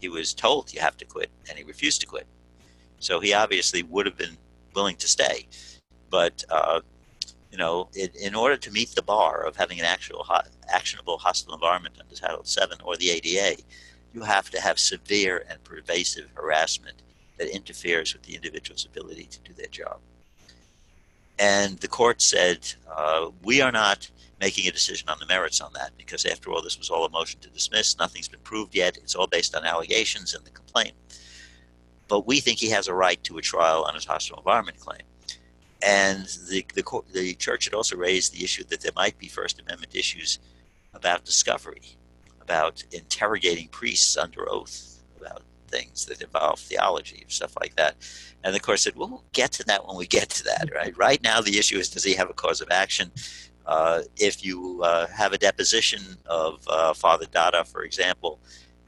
He 0.00 0.08
was 0.08 0.32
told 0.32 0.72
you 0.72 0.80
have 0.80 0.96
to 0.98 1.04
quit, 1.04 1.30
and 1.48 1.58
he 1.58 1.64
refused 1.64 2.00
to 2.02 2.06
quit. 2.06 2.26
So 3.00 3.20
he 3.20 3.32
obviously 3.32 3.82
would 3.82 4.06
have 4.06 4.16
been 4.16 4.36
willing 4.74 4.96
to 4.96 5.08
stay. 5.08 5.48
But, 6.10 6.44
uh, 6.50 6.80
you 7.50 7.58
know, 7.58 7.88
it, 7.94 8.14
in 8.14 8.34
order 8.34 8.56
to 8.56 8.70
meet 8.70 8.90
the 8.94 9.02
bar 9.02 9.44
of 9.44 9.56
having 9.56 9.80
an 9.80 9.86
actual 9.86 10.26
actionable 10.68 11.18
hostile 11.18 11.54
environment 11.54 11.96
under 12.00 12.14
Title 12.14 12.44
VII 12.44 12.82
or 12.84 12.96
the 12.96 13.10
ADA, 13.10 13.62
you 14.12 14.22
have 14.22 14.50
to 14.50 14.60
have 14.60 14.78
severe 14.78 15.44
and 15.48 15.62
pervasive 15.64 16.30
harassment 16.34 17.02
that 17.38 17.48
interferes 17.48 18.12
with 18.12 18.22
the 18.22 18.34
individual's 18.34 18.84
ability 18.84 19.24
to 19.24 19.40
do 19.40 19.52
their 19.54 19.66
job. 19.66 19.98
And 21.38 21.78
the 21.78 21.88
court 21.88 22.22
said, 22.22 22.72
uh, 22.90 23.30
we 23.42 23.60
are 23.60 23.72
not 23.72 24.08
making 24.40 24.68
a 24.68 24.72
decision 24.72 25.08
on 25.08 25.18
the 25.18 25.26
merits 25.26 25.60
on 25.60 25.72
that 25.74 25.92
because, 25.96 26.24
after 26.24 26.50
all, 26.50 26.62
this 26.62 26.78
was 26.78 26.90
all 26.90 27.04
a 27.04 27.10
motion 27.10 27.40
to 27.40 27.50
dismiss. 27.50 27.98
Nothing's 27.98 28.28
been 28.28 28.40
proved 28.40 28.74
yet. 28.74 28.96
It's 28.96 29.14
all 29.14 29.26
based 29.26 29.54
on 29.56 29.64
allegations 29.64 30.34
and 30.34 30.44
the 30.44 30.50
complaint. 30.50 30.94
But 32.06 32.26
we 32.26 32.40
think 32.40 32.58
he 32.58 32.70
has 32.70 32.86
a 32.86 32.94
right 32.94 33.22
to 33.24 33.38
a 33.38 33.42
trial 33.42 33.84
on 33.84 33.94
his 33.94 34.04
hostile 34.04 34.38
environment 34.38 34.78
claim. 34.78 35.02
And 35.82 36.26
the, 36.48 36.64
the, 36.74 37.02
the 37.12 37.34
church 37.34 37.64
had 37.64 37.74
also 37.74 37.96
raised 37.96 38.32
the 38.32 38.44
issue 38.44 38.64
that 38.64 38.80
there 38.80 38.92
might 38.94 39.18
be 39.18 39.28
First 39.28 39.60
Amendment 39.60 39.94
issues 39.94 40.38
about 40.92 41.24
discovery, 41.24 41.96
about 42.40 42.84
interrogating 42.92 43.68
priests 43.68 44.16
under 44.16 44.48
oath, 44.48 45.02
about 45.18 45.42
things 45.74 46.06
that 46.06 46.22
involve 46.22 46.58
theology, 46.70 47.20
and 47.22 47.30
stuff 47.30 47.54
like 47.62 47.74
that. 47.80 47.94
And 48.42 48.54
the 48.54 48.64
court 48.66 48.78
said, 48.80 48.94
well, 48.96 49.08
we'll 49.08 49.30
get 49.32 49.50
to 49.58 49.64
that 49.64 49.86
when 49.86 49.96
we 49.96 50.06
get 50.18 50.28
to 50.30 50.44
that, 50.50 50.66
right? 50.78 50.94
Right 50.96 51.22
now, 51.30 51.40
the 51.40 51.58
issue 51.58 51.78
is 51.78 51.88
does 51.94 52.04
he 52.04 52.14
have 52.14 52.30
a 52.30 52.34
cause 52.44 52.60
of 52.60 52.68
action? 52.70 53.10
Uh, 53.66 54.00
if 54.28 54.44
you 54.46 54.82
uh, 54.90 55.06
have 55.06 55.32
a 55.32 55.38
deposition 55.38 56.02
of 56.26 56.50
uh, 56.68 56.92
Father 56.92 57.26
Dada, 57.36 57.64
for 57.64 57.82
example, 57.82 58.38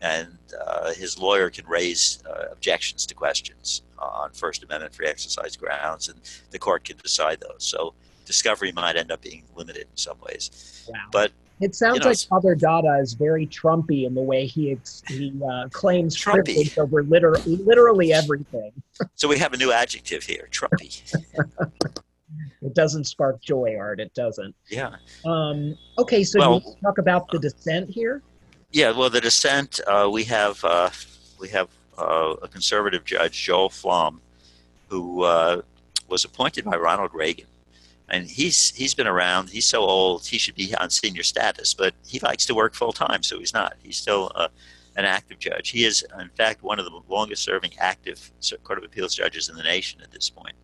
and 0.00 0.38
uh, 0.66 0.92
his 0.92 1.18
lawyer 1.18 1.48
can 1.50 1.66
raise 1.66 2.22
uh, 2.30 2.44
objections 2.52 3.06
to 3.06 3.14
questions 3.14 3.82
on 3.98 4.30
First 4.32 4.62
Amendment 4.62 4.94
free 4.94 5.06
exercise 5.06 5.56
grounds, 5.56 6.08
and 6.10 6.20
the 6.50 6.58
court 6.58 6.84
can 6.84 6.96
decide 6.98 7.38
those. 7.40 7.64
So 7.64 7.94
discovery 8.26 8.72
might 8.72 8.96
end 8.96 9.10
up 9.10 9.22
being 9.22 9.44
limited 9.54 9.86
in 9.92 9.96
some 9.96 10.18
ways. 10.28 10.44
Wow. 10.88 10.98
But 11.10 11.32
it 11.60 11.74
sounds 11.74 11.96
you 11.96 12.00
know, 12.00 12.08
like 12.08 12.18
Father 12.18 12.54
Dada 12.54 12.98
is 13.00 13.14
very 13.14 13.46
Trumpy 13.46 14.06
in 14.06 14.14
the 14.14 14.20
way 14.20 14.46
he 14.46 14.72
ex- 14.72 15.02
he 15.08 15.32
uh, 15.50 15.68
claims 15.70 16.16
Trumpy. 16.16 16.44
privilege 16.44 16.78
over 16.78 17.02
liter- 17.02 17.38
literally 17.46 18.12
everything. 18.12 18.72
so 19.14 19.26
we 19.26 19.38
have 19.38 19.52
a 19.52 19.56
new 19.56 19.72
adjective 19.72 20.22
here, 20.22 20.48
Trumpy. 20.50 21.02
it 22.62 22.74
doesn't 22.74 23.04
spark 23.04 23.40
joy, 23.40 23.74
Art. 23.78 24.00
It 24.00 24.12
doesn't. 24.12 24.54
Yeah. 24.68 24.96
Um, 25.24 25.78
okay, 25.98 26.24
so 26.24 26.38
well, 26.38 26.76
talk 26.82 26.98
about 26.98 27.30
the 27.30 27.38
dissent 27.38 27.88
here. 27.88 28.22
Yeah. 28.72 28.90
Well, 28.90 29.08
the 29.08 29.20
dissent 29.20 29.80
uh, 29.86 30.10
we 30.12 30.24
have 30.24 30.62
uh, 30.62 30.90
we 31.40 31.48
have 31.48 31.68
uh, 31.96 32.34
a 32.42 32.48
conservative 32.48 33.04
judge, 33.04 33.42
Joel 33.42 33.70
Flaum, 33.70 34.20
who 34.88 35.22
uh, 35.22 35.62
was 36.08 36.24
appointed 36.24 36.66
by 36.66 36.76
Ronald 36.76 37.14
Reagan 37.14 37.46
and 38.08 38.26
he's 38.26 38.74
he's 38.74 38.94
been 38.94 39.06
around. 39.06 39.50
He's 39.50 39.66
so 39.66 39.82
old, 39.82 40.26
he 40.26 40.38
should 40.38 40.54
be 40.54 40.74
on 40.76 40.90
senior 40.90 41.22
status, 41.22 41.74
but 41.74 41.94
he 42.06 42.18
likes 42.20 42.46
to 42.46 42.54
work 42.54 42.74
full 42.74 42.92
time, 42.92 43.22
so 43.22 43.38
he's 43.38 43.54
not. 43.54 43.74
He's 43.82 43.96
still 43.96 44.30
uh, 44.34 44.48
an 44.96 45.04
active 45.04 45.38
judge. 45.38 45.70
He 45.70 45.84
is, 45.84 46.04
in 46.18 46.30
fact, 46.30 46.62
one 46.62 46.78
of 46.78 46.84
the 46.84 47.00
longest-serving 47.08 47.72
active 47.78 48.30
Court 48.64 48.78
of 48.78 48.84
Appeals 48.84 49.14
judges 49.14 49.48
in 49.48 49.56
the 49.56 49.62
nation 49.62 50.00
at 50.02 50.10
this 50.10 50.30
point. 50.30 50.54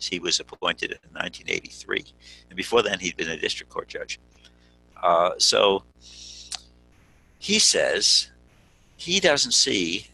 He 0.00 0.20
was 0.20 0.38
appointed 0.38 0.92
in 0.92 0.98
1983, 1.12 2.04
and 2.50 2.56
before 2.56 2.82
then, 2.82 3.00
he'd 3.00 3.16
been 3.16 3.30
a 3.30 3.36
district 3.36 3.72
court 3.72 3.88
judge. 3.88 4.20
Uh, 5.02 5.30
so 5.38 5.82
he 7.38 7.58
says 7.58 8.30
he 8.96 9.18
doesn't 9.18 9.52
see 9.52 10.06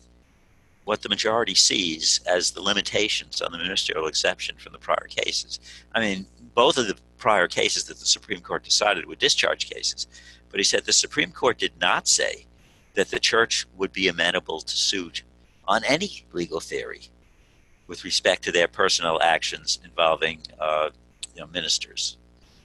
what 0.84 1.02
the 1.02 1.08
majority 1.08 1.54
sees 1.54 2.20
as 2.26 2.50
the 2.50 2.60
limitations 2.60 3.40
on 3.40 3.52
the 3.52 3.58
ministerial 3.58 4.06
exception 4.06 4.56
from 4.56 4.72
the 4.72 4.78
prior 4.78 5.06
cases. 5.08 5.58
I 5.94 6.00
mean, 6.00 6.26
both 6.54 6.78
of 6.78 6.86
the 6.86 6.96
prior 7.18 7.48
cases 7.48 7.84
that 7.84 7.98
the 7.98 8.06
Supreme 8.06 8.40
Court 8.40 8.64
decided 8.64 9.06
were 9.06 9.14
discharge 9.14 9.68
cases, 9.68 10.06
but 10.50 10.60
he 10.60 10.64
said 10.64 10.84
the 10.84 10.92
Supreme 10.92 11.32
Court 11.32 11.58
did 11.58 11.72
not 11.80 12.06
say 12.06 12.46
that 12.94 13.10
the 13.10 13.18
church 13.18 13.66
would 13.76 13.92
be 13.92 14.08
amenable 14.08 14.60
to 14.60 14.76
suit 14.76 15.22
on 15.66 15.82
any 15.84 16.24
legal 16.32 16.60
theory 16.60 17.08
with 17.86 18.04
respect 18.04 18.42
to 18.44 18.52
their 18.52 18.68
personal 18.68 19.20
actions 19.22 19.78
involving 19.84 20.38
uh, 20.60 20.90
you 21.34 21.40
know, 21.40 21.46
ministers 21.48 22.18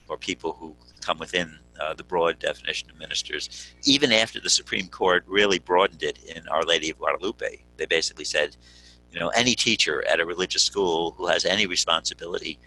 or 0.08 0.16
people 0.16 0.52
who 0.52 0.74
come 1.00 1.18
within 1.18 1.58
uh, 1.80 1.94
the 1.94 2.04
broad 2.04 2.38
definition 2.38 2.90
of 2.90 2.98
ministers, 2.98 3.72
even 3.84 4.12
after 4.12 4.40
the 4.40 4.50
Supreme 4.50 4.88
Court 4.88 5.24
really 5.26 5.58
broadened 5.58 6.02
it 6.02 6.18
in 6.24 6.46
Our 6.48 6.62
Lady 6.62 6.90
of 6.90 6.98
Guadalupe. 6.98 7.64
They 7.76 7.86
basically 7.86 8.24
said, 8.24 8.56
you 9.12 9.18
know, 9.18 9.28
any 9.28 9.54
teacher 9.54 10.06
at 10.06 10.20
a 10.20 10.26
religious 10.26 10.62
school 10.62 11.12
who 11.12 11.26
has 11.26 11.44
any 11.44 11.66
responsibility 11.66 12.58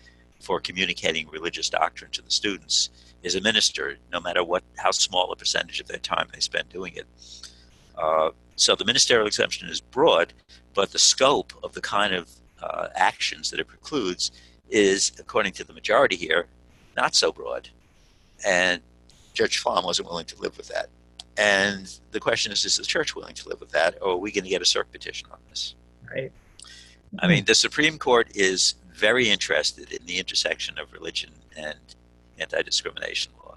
for 0.43 0.59
communicating 0.59 1.27
religious 1.29 1.69
doctrine 1.69 2.11
to 2.11 2.21
the 2.21 2.29
students 2.31 2.89
is 3.23 3.35
a 3.35 3.41
minister, 3.41 3.97
no 4.11 4.19
matter 4.19 4.43
what 4.43 4.63
how 4.77 4.91
small 4.91 5.31
a 5.31 5.35
percentage 5.35 5.79
of 5.79 5.87
their 5.87 5.97
time 5.99 6.27
they 6.33 6.39
spend 6.41 6.67
doing 6.69 6.93
it. 6.95 7.07
Uh, 7.97 8.31
so 8.55 8.75
the 8.75 8.85
ministerial 8.85 9.25
exemption 9.25 9.69
is 9.69 9.79
broad, 9.79 10.33
but 10.73 10.91
the 10.91 10.99
scope 10.99 11.53
of 11.63 11.73
the 11.73 11.81
kind 11.81 12.13
of 12.13 12.29
uh, 12.61 12.89
actions 12.95 13.49
that 13.49 13.59
it 13.59 13.67
precludes 13.67 14.31
is, 14.69 15.11
according 15.19 15.53
to 15.53 15.63
the 15.63 15.73
majority 15.73 16.15
here, 16.15 16.47
not 16.97 17.15
so 17.15 17.31
broad. 17.31 17.69
And 18.45 18.81
Judge 19.33 19.63
Flaum 19.63 19.85
wasn't 19.85 20.09
willing 20.09 20.25
to 20.25 20.39
live 20.41 20.57
with 20.57 20.67
that. 20.67 20.89
And 21.37 21.91
the 22.11 22.19
question 22.19 22.51
is, 22.51 22.65
is 22.65 22.77
the 22.77 22.83
church 22.83 23.15
willing 23.15 23.33
to 23.35 23.49
live 23.49 23.59
with 23.59 23.71
that, 23.71 23.97
or 24.01 24.11
are 24.11 24.17
we 24.17 24.31
going 24.31 24.43
to 24.43 24.49
get 24.49 24.61
a 24.61 24.65
cert 24.65 24.85
petition 24.91 25.27
on 25.31 25.39
this? 25.49 25.75
Right. 26.11 26.31
I 27.19 27.27
mean, 27.27 27.45
the 27.45 27.55
Supreme 27.55 27.97
Court 27.97 28.27
is 28.35 28.75
very 29.03 29.29
interested 29.29 29.91
in 29.91 30.05
the 30.05 30.17
intersection 30.17 30.79
of 30.79 30.93
religion 30.93 31.31
and 31.57 31.77
anti-discrimination 32.39 33.33
law. 33.43 33.55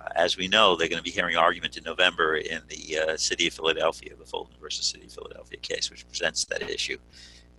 Uh, 0.00 0.08
as 0.14 0.36
we 0.36 0.46
know, 0.46 0.76
they're 0.76 0.92
going 0.94 1.04
to 1.04 1.10
be 1.12 1.16
hearing 1.20 1.36
argument 1.36 1.76
in 1.76 1.82
November 1.82 2.36
in 2.36 2.62
the 2.68 2.84
uh, 2.96 3.16
City 3.16 3.48
of 3.48 3.52
Philadelphia, 3.52 4.12
the 4.16 4.24
Fulton 4.24 4.54
versus 4.60 4.86
City 4.86 5.06
of 5.06 5.12
Philadelphia 5.12 5.58
case, 5.58 5.90
which 5.90 6.06
presents 6.06 6.44
that 6.44 6.62
issue. 6.62 6.98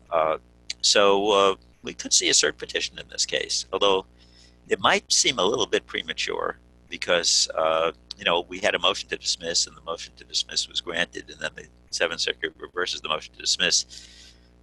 Uh, 0.10 0.38
so 0.80 1.02
uh, 1.32 1.56
we 1.84 1.94
could 1.94 2.14
see 2.14 2.30
a 2.30 2.32
cert 2.32 2.56
petition 2.58 2.98
in 2.98 3.08
this 3.10 3.26
case, 3.26 3.66
although 3.74 4.06
it 4.70 4.80
might 4.80 5.12
seem 5.12 5.38
a 5.38 5.44
little 5.44 5.68
bit 5.68 5.86
premature 5.86 6.60
because 6.90 7.50
uh, 7.58 7.92
you 8.18 8.24
know 8.24 8.46
we 8.48 8.60
had 8.60 8.74
a 8.74 8.80
motion 8.80 9.10
to 9.10 9.18
dismiss, 9.18 9.68
and 9.68 9.76
the 9.76 9.82
motion 9.82 10.14
to 10.16 10.24
dismiss 10.24 10.70
was 10.70 10.80
granted, 10.80 11.26
and 11.30 11.42
then 11.42 11.52
the 11.58 11.66
Seventh 11.90 12.22
Circuit 12.22 12.54
reverses 12.58 13.02
the 13.02 13.10
motion 13.10 13.34
to 13.34 13.40
dismiss. 13.42 14.08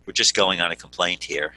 We're 0.06 0.14
just 0.24 0.34
going 0.34 0.62
on 0.62 0.70
a 0.70 0.76
complaint 0.76 1.22
here, 1.22 1.52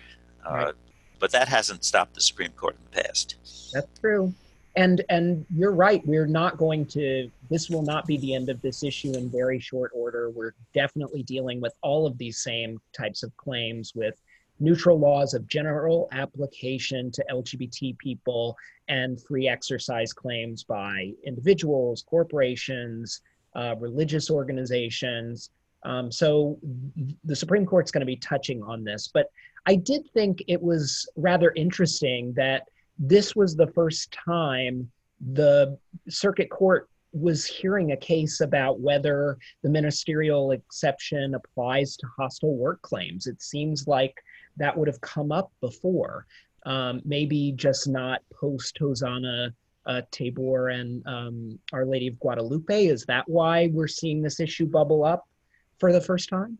right. 0.45 0.73
but 1.19 1.31
that 1.31 1.47
hasn't 1.47 1.83
stopped 1.83 2.13
the 2.15 2.21
Supreme 2.21 2.51
Court 2.51 2.75
in 2.75 2.81
the 2.91 3.03
past. 3.03 3.35
That's 3.73 3.99
true, 3.99 4.33
and 4.75 5.03
and 5.09 5.45
you're 5.55 5.73
right. 5.73 6.05
We're 6.05 6.27
not 6.27 6.57
going 6.57 6.85
to. 6.87 7.29
This 7.49 7.69
will 7.69 7.83
not 7.83 8.05
be 8.05 8.17
the 8.17 8.33
end 8.33 8.49
of 8.49 8.61
this 8.61 8.83
issue 8.83 9.13
in 9.15 9.29
very 9.29 9.59
short 9.59 9.91
order. 9.93 10.29
We're 10.29 10.53
definitely 10.73 11.23
dealing 11.23 11.61
with 11.61 11.73
all 11.81 12.05
of 12.05 12.17
these 12.17 12.39
same 12.41 12.79
types 12.93 13.23
of 13.23 13.35
claims 13.37 13.93
with 13.95 14.15
neutral 14.61 14.97
laws 14.97 15.33
of 15.33 15.47
general 15.47 16.07
application 16.11 17.11
to 17.11 17.25
LGBT 17.31 17.97
people 17.97 18.55
and 18.87 19.21
free 19.21 19.47
exercise 19.49 20.13
claims 20.13 20.63
by 20.63 21.11
individuals, 21.25 22.05
corporations, 22.07 23.21
uh, 23.55 23.75
religious 23.79 24.29
organizations. 24.29 25.49
Um, 25.83 26.11
so 26.11 26.59
the 27.25 27.35
Supreme 27.35 27.65
Court's 27.65 27.91
going 27.91 28.01
to 28.01 28.05
be 28.05 28.17
touching 28.17 28.61
on 28.61 28.83
this. 28.83 29.09
But 29.11 29.31
I 29.65 29.75
did 29.75 30.09
think 30.13 30.43
it 30.47 30.61
was 30.61 31.07
rather 31.15 31.51
interesting 31.55 32.33
that 32.33 32.63
this 32.97 33.35
was 33.35 33.55
the 33.55 33.67
first 33.67 34.11
time 34.11 34.91
the 35.33 35.77
circuit 36.09 36.49
court 36.49 36.89
was 37.13 37.45
hearing 37.45 37.91
a 37.91 37.97
case 37.97 38.41
about 38.41 38.79
whether 38.79 39.37
the 39.63 39.69
ministerial 39.69 40.51
exception 40.51 41.35
applies 41.35 41.97
to 41.97 42.07
hostile 42.17 42.55
work 42.55 42.81
claims. 42.81 43.27
It 43.27 43.41
seems 43.41 43.87
like 43.87 44.15
that 44.57 44.75
would 44.75 44.87
have 44.87 45.01
come 45.01 45.31
up 45.31 45.51
before. 45.59 46.25
Um, 46.65 47.01
maybe 47.03 47.53
just 47.55 47.87
not 47.87 48.21
post 48.31 48.77
Hosanna 48.77 49.53
uh, 49.85 50.01
Tabor 50.11 50.69
and 50.69 51.05
um, 51.07 51.59
Our 51.73 51.85
Lady 51.85 52.07
of 52.07 52.19
Guadalupe. 52.19 52.85
Is 52.85 53.03
that 53.05 53.27
why 53.27 53.69
we're 53.73 53.87
seeing 53.87 54.21
this 54.21 54.39
issue 54.39 54.67
bubble 54.67 55.03
up 55.03 55.27
for 55.79 55.91
the 55.91 56.01
first 56.01 56.29
time? 56.29 56.57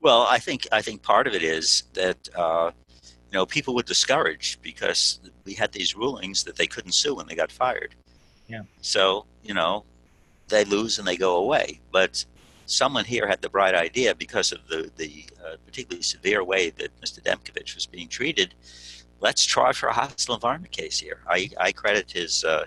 Well, 0.00 0.26
I 0.28 0.38
think 0.38 0.66
I 0.72 0.82
think 0.82 1.02
part 1.02 1.26
of 1.26 1.34
it 1.34 1.42
is 1.42 1.84
that 1.94 2.28
uh, 2.34 2.70
you 3.04 3.34
know 3.34 3.46
people 3.46 3.74
were 3.74 3.82
discouraged 3.82 4.62
because 4.62 5.20
we 5.44 5.54
had 5.54 5.72
these 5.72 5.94
rulings 5.94 6.44
that 6.44 6.56
they 6.56 6.66
couldn't 6.66 6.92
sue 6.92 7.14
when 7.14 7.26
they 7.26 7.34
got 7.34 7.52
fired. 7.52 7.94
Yeah. 8.48 8.62
So 8.80 9.26
you 9.42 9.54
know 9.54 9.84
they 10.48 10.64
lose 10.64 10.98
and 10.98 11.06
they 11.06 11.16
go 11.16 11.36
away, 11.36 11.80
but 11.92 12.24
someone 12.66 13.04
here 13.04 13.26
had 13.26 13.42
the 13.42 13.50
bright 13.50 13.74
idea 13.74 14.14
because 14.14 14.52
of 14.52 14.66
the, 14.68 14.90
the 14.96 15.24
uh, 15.44 15.56
particularly 15.66 16.02
severe 16.02 16.44
way 16.44 16.70
that 16.70 16.98
Mr. 17.00 17.20
Demkovich 17.20 17.74
was 17.74 17.86
being 17.86 18.08
treated. 18.08 18.54
Let's 19.20 19.44
try 19.44 19.72
for 19.72 19.88
a 19.88 19.92
hostile 19.92 20.36
environment 20.36 20.72
case 20.72 20.98
here. 20.98 21.20
I, 21.28 21.50
I 21.58 21.72
credit 21.72 22.10
his 22.12 22.44
uh, 22.44 22.66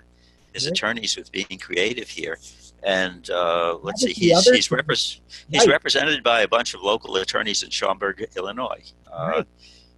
his 0.52 0.66
attorneys 0.66 1.16
with 1.16 1.32
being 1.32 1.58
creative 1.60 2.08
here. 2.08 2.38
And 2.84 3.30
uh, 3.30 3.78
let's 3.82 4.02
see, 4.02 4.12
he's, 4.12 4.44
he's, 4.44 4.68
repre- 4.68 5.20
he's 5.48 5.66
represented 5.66 6.22
by 6.22 6.42
a 6.42 6.48
bunch 6.48 6.74
of 6.74 6.82
local 6.82 7.16
attorneys 7.16 7.62
in 7.62 7.70
Schaumburg, 7.70 8.26
Illinois. 8.36 8.92
Uh, 9.10 9.32
right. 9.36 9.46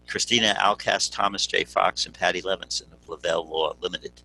Christina 0.08 0.54
Alcast, 0.58 1.12
Thomas 1.12 1.46
J. 1.46 1.64
Fox, 1.64 2.06
and 2.06 2.14
Patty 2.14 2.42
Levinson 2.42 2.92
of 2.92 3.08
Lavelle 3.08 3.44
Law 3.44 3.74
Limited. 3.80 4.22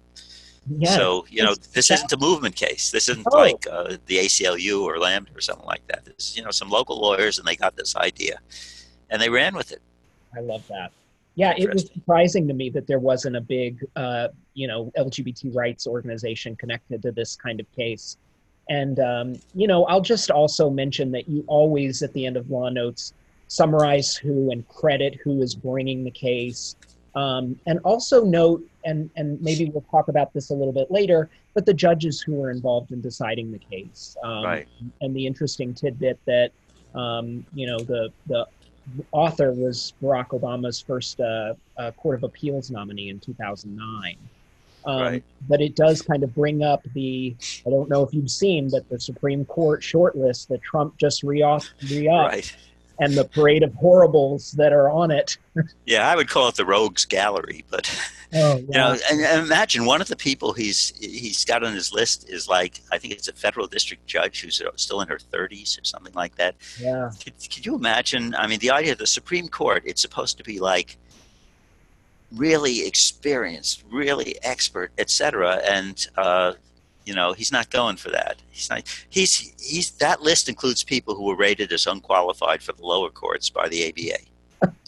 Yeah, 0.69 0.95
so 0.95 1.25
you 1.27 1.43
know, 1.43 1.55
this 1.55 1.89
is 1.89 1.97
isn't 1.97 2.13
a 2.13 2.17
movement 2.17 2.55
case. 2.55 2.91
This 2.91 3.09
isn't 3.09 3.25
oh. 3.31 3.37
like 3.37 3.65
uh, 3.69 3.97
the 4.05 4.17
ACLU 4.17 4.83
or 4.83 4.99
Lambda 4.99 5.31
or 5.35 5.41
something 5.41 5.65
like 5.65 5.85
that. 5.87 6.05
This, 6.05 6.37
you 6.37 6.43
know, 6.43 6.51
some 6.51 6.69
local 6.69 7.01
lawyers 7.01 7.39
and 7.39 7.47
they 7.47 7.55
got 7.55 7.75
this 7.75 7.95
idea, 7.95 8.39
and 9.09 9.19
they 9.19 9.29
ran 9.29 9.55
with 9.55 9.71
it. 9.71 9.81
I 10.35 10.41
love 10.41 10.67
that. 10.67 10.91
Yeah, 11.35 11.53
it 11.57 11.73
was 11.73 11.87
surprising 11.87 12.47
to 12.47 12.53
me 12.53 12.69
that 12.71 12.87
there 12.87 12.99
wasn't 12.99 13.37
a 13.37 13.41
big, 13.41 13.85
uh, 13.95 14.27
you 14.53 14.67
know, 14.67 14.91
LGBT 14.97 15.55
rights 15.55 15.87
organization 15.87 16.55
connected 16.55 17.01
to 17.03 17.11
this 17.11 17.35
kind 17.35 17.59
of 17.59 17.71
case. 17.71 18.17
And 18.71 18.99
um, 18.99 19.35
you 19.53 19.67
know, 19.67 19.85
I'll 19.85 20.01
just 20.01 20.31
also 20.31 20.69
mention 20.69 21.11
that 21.11 21.27
you 21.27 21.43
always, 21.47 22.01
at 22.01 22.13
the 22.13 22.25
end 22.25 22.37
of 22.37 22.49
law 22.49 22.69
notes, 22.69 23.13
summarize 23.47 24.15
who 24.15 24.49
and 24.51 24.67
credit 24.69 25.19
who 25.23 25.41
is 25.41 25.53
bringing 25.55 26.03
the 26.03 26.11
case 26.11 26.75
um, 27.15 27.59
and 27.67 27.79
also 27.83 28.23
note, 28.23 28.63
and, 28.85 29.09
and 29.15 29.41
maybe 29.41 29.69
we'll 29.69 29.85
talk 29.91 30.07
about 30.07 30.33
this 30.33 30.49
a 30.49 30.53
little 30.53 30.73
bit 30.73 30.89
later, 30.89 31.29
but 31.53 31.65
the 31.65 31.73
judges 31.73 32.21
who 32.21 32.35
were 32.35 32.51
involved 32.51 32.91
in 32.91 33.01
deciding 33.01 33.51
the 33.51 33.59
case. 33.59 34.15
Um, 34.23 34.43
right. 34.43 34.67
And 35.01 35.15
the 35.15 35.27
interesting 35.27 35.73
tidbit 35.73 36.19
that, 36.25 36.51
um, 36.95 37.45
you 37.53 37.67
know, 37.67 37.79
the, 37.79 38.11
the 38.27 38.47
author 39.11 39.51
was 39.51 39.93
Barack 40.01 40.29
Obama's 40.29 40.79
first 40.79 41.19
uh, 41.19 41.53
uh, 41.77 41.91
Court 41.91 42.15
of 42.15 42.23
Appeals 42.23 42.71
nominee 42.71 43.09
in 43.09 43.19
2009. 43.19 44.17
Um, 44.85 45.01
right. 45.01 45.23
But 45.47 45.61
it 45.61 45.75
does 45.75 46.01
kind 46.01 46.23
of 46.23 46.33
bring 46.33 46.63
up 46.63 46.83
the, 46.93 47.35
I 47.65 47.69
don't 47.69 47.89
know 47.89 48.03
if 48.03 48.13
you've 48.13 48.31
seen, 48.31 48.69
but 48.69 48.87
the 48.89 48.99
Supreme 48.99 49.45
Court 49.45 49.81
shortlist 49.81 50.47
that 50.47 50.61
Trump 50.61 50.97
just 50.97 51.23
re-upped. 51.23 51.73
Right 51.81 52.55
and 53.01 53.15
the 53.15 53.25
parade 53.25 53.63
of 53.63 53.73
horribles 53.73 54.51
that 54.53 54.71
are 54.71 54.89
on 54.89 55.09
it. 55.09 55.37
yeah, 55.85 56.07
I 56.07 56.15
would 56.15 56.29
call 56.29 56.47
it 56.47 56.55
the 56.55 56.65
rogues 56.65 57.03
gallery, 57.03 57.65
but 57.69 57.91
oh, 58.33 58.57
you 58.57 58.67
know, 58.69 58.95
and, 59.11 59.21
and, 59.21 59.41
imagine 59.41 59.85
one 59.85 60.01
of 60.01 60.07
the 60.07 60.15
people 60.15 60.53
he's 60.53 60.93
he's 60.99 61.43
got 61.43 61.63
on 61.63 61.73
his 61.73 61.91
list 61.91 62.29
is 62.29 62.47
like 62.47 62.79
I 62.91 62.99
think 62.99 63.13
it's 63.15 63.27
a 63.27 63.33
federal 63.33 63.65
district 63.65 64.05
judge 64.05 64.41
who's 64.41 64.61
still 64.75 65.01
in 65.01 65.07
her 65.07 65.17
30s 65.17 65.81
or 65.81 65.83
something 65.83 66.13
like 66.13 66.35
that. 66.35 66.55
Yeah. 66.79 67.09
Could, 67.21 67.33
could 67.51 67.65
you 67.65 67.75
imagine? 67.75 68.35
I 68.35 68.45
mean, 68.45 68.59
the 68.59 68.71
idea 68.71 68.93
of 68.93 68.99
the 68.99 69.07
Supreme 69.07 69.47
Court, 69.47 69.83
it's 69.85 70.01
supposed 70.01 70.37
to 70.37 70.43
be 70.43 70.59
like 70.59 70.97
really 72.35 72.85
experienced, 72.85 73.83
really 73.89 74.37
expert, 74.43 74.91
etc. 74.97 75.61
And 75.69 76.05
uh, 76.17 76.53
you 77.05 77.15
know, 77.15 77.33
he's 77.33 77.51
not 77.51 77.69
going 77.69 77.97
for 77.97 78.09
that. 78.11 78.41
He's 78.51 78.69
not. 78.69 78.83
He's 79.09 79.53
he's 79.59 79.91
that 79.91 80.21
list 80.21 80.49
includes 80.49 80.83
people 80.83 81.15
who 81.15 81.23
were 81.23 81.35
rated 81.35 81.71
as 81.71 81.87
unqualified 81.87 82.61
for 82.61 82.73
the 82.73 82.85
lower 82.85 83.09
courts 83.09 83.49
by 83.49 83.67
the 83.67 83.89
ABA. 83.89 84.23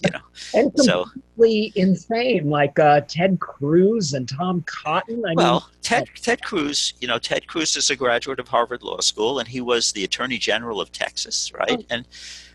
You 0.03 0.12
know, 0.12 0.19
and 0.53 0.73
completely 0.75 1.71
so, 1.75 1.82
insane, 1.82 2.49
like 2.49 2.77
uh, 2.77 3.01
Ted 3.08 3.39
Cruz 3.39 4.13
and 4.13 4.29
Tom 4.29 4.63
Cotton. 4.67 5.23
I 5.25 5.34
well, 5.36 5.53
mean, 5.53 5.79
Ted 5.82 6.10
Ted 6.15 6.43
Cruz, 6.43 6.93
you 7.01 7.08
know, 7.08 7.17
Ted 7.17 7.47
Cruz 7.47 7.75
is 7.75 7.89
a 7.89 7.95
graduate 7.95 8.39
of 8.39 8.47
Harvard 8.47 8.84
Law 8.84 8.99
School, 8.99 9.39
and 9.39 9.47
he 9.47 9.62
was 9.62 9.91
the 9.91 10.03
Attorney 10.03 10.38
General 10.38 10.79
of 10.79 10.91
Texas, 10.91 11.51
right? 11.53 11.79
Oh. 11.79 11.86
And 11.89 12.08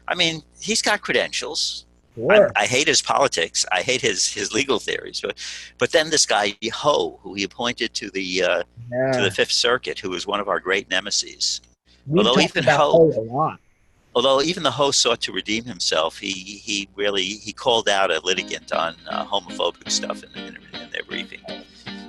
I 0.07 0.15
mean, 0.15 0.43
he's 0.61 0.83
got 0.83 1.03
credentials. 1.03 1.87
Sure. 2.19 2.51
I, 2.57 2.63
I, 2.63 2.67
hate 2.67 2.89
his 2.89 3.01
politics. 3.01 3.65
I 3.71 3.83
hate 3.83 4.01
his, 4.01 4.27
his 4.27 4.53
legal 4.53 4.79
theories. 4.79 5.21
But 5.21 5.39
but 5.79 5.93
then 5.93 6.11
this 6.11 6.27
guy 6.27 6.57
Ho, 6.73 7.19
who 7.23 7.35
he 7.35 7.45
appointed 7.45 7.95
to 7.95 8.11
the 8.11 8.43
uh, 8.43 8.63
yeah. 8.91 9.13
to 9.13 9.23
the 9.23 9.31
Fifth 9.31 9.53
Circuit, 9.53 9.99
who 9.99 10.11
was 10.11 10.27
one 10.27 10.41
of 10.41 10.49
our 10.49 10.61
great 10.61 10.91
nemesis. 10.91 11.61
We've 12.07 12.27
although 12.27 12.41
even 12.41 12.65
Ho, 12.65 13.13
Ho 13.13 13.13
a 13.17 13.21
lot. 13.21 13.61
Although 14.15 14.43
even 14.43 14.65
the 14.65 14.71
Ho 14.71 14.91
sought 14.91 15.21
to 15.23 15.33
redeem 15.33 15.65
himself, 15.65 16.19
he 16.19 16.33
he 16.33 16.89
really 16.97 17.23
he 17.23 17.53
called 17.53 17.89
out 17.89 18.11
a 18.11 18.21
litigant 18.25 18.73
on 18.73 18.97
uh, 19.09 19.25
homophobic 19.25 19.91
stuff 19.91 20.25
in, 20.25 20.31
in, 20.43 20.59
in, 20.75 20.91
their 20.91 21.05
briefing. 21.05 21.41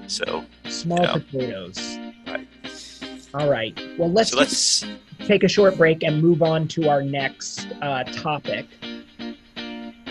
So 0.07 0.43
small 0.69 0.97
you 0.97 1.05
know, 1.05 1.13
potatoes. 1.13 1.99
Right. 2.25 2.47
All 3.35 3.49
right. 3.49 3.79
Well, 3.99 4.11
let's, 4.11 4.31
so 4.31 4.37
let's 4.37 4.85
take 5.25 5.43
a 5.43 5.47
short 5.47 5.77
break 5.77 6.01
and 6.01 6.19
move 6.19 6.41
on 6.41 6.67
to 6.69 6.89
our 6.89 7.03
next 7.03 7.67
uh, 7.81 8.03
topic. 8.05 8.65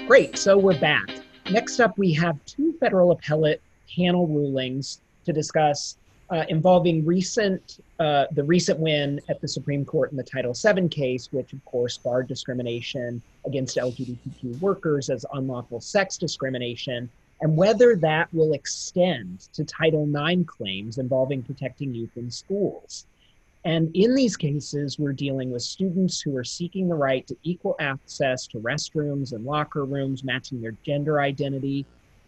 Great. 0.08 0.38
So 0.38 0.56
we're 0.56 0.80
back. 0.80 1.10
Next 1.50 1.80
up, 1.80 1.98
we 1.98 2.14
have 2.14 2.42
two 2.46 2.72
federal 2.80 3.10
appellate 3.10 3.60
panel 3.94 4.26
rulings 4.26 5.02
to 5.26 5.34
discuss 5.34 5.98
uh, 6.30 6.46
involving 6.48 7.04
recent 7.04 7.80
uh, 8.00 8.24
the 8.30 8.42
recent 8.42 8.78
win 8.78 9.20
at 9.28 9.38
the 9.42 9.48
Supreme 9.48 9.84
Court 9.84 10.10
in 10.10 10.16
the 10.16 10.22
Title 10.22 10.54
VII 10.54 10.88
case, 10.88 11.30
which 11.30 11.52
of 11.52 11.62
course 11.66 11.98
barred 11.98 12.26
discrimination 12.26 13.20
against 13.44 13.76
LGBTQ 13.76 14.58
workers 14.62 15.10
as 15.10 15.26
unlawful 15.34 15.78
sex 15.78 16.16
discrimination, 16.16 17.10
and 17.42 17.54
whether 17.54 17.94
that 17.96 18.32
will 18.32 18.54
extend 18.54 19.40
to 19.52 19.62
Title 19.62 20.08
IX 20.10 20.42
claims 20.46 20.96
involving 20.96 21.42
protecting 21.42 21.92
youth 21.92 22.16
in 22.16 22.30
schools. 22.30 23.04
And 23.64 23.94
in 23.94 24.14
these 24.14 24.36
cases, 24.36 24.98
we're 24.98 25.12
dealing 25.12 25.50
with 25.50 25.62
students 25.62 26.20
who 26.20 26.36
are 26.36 26.44
seeking 26.44 26.88
the 26.88 26.94
right 26.94 27.26
to 27.26 27.36
equal 27.42 27.76
access 27.80 28.46
to 28.48 28.58
restrooms 28.58 29.32
and 29.32 29.44
locker 29.44 29.84
rooms 29.84 30.22
matching 30.24 30.60
their 30.60 30.74
gender 30.84 31.20
identity. 31.20 31.84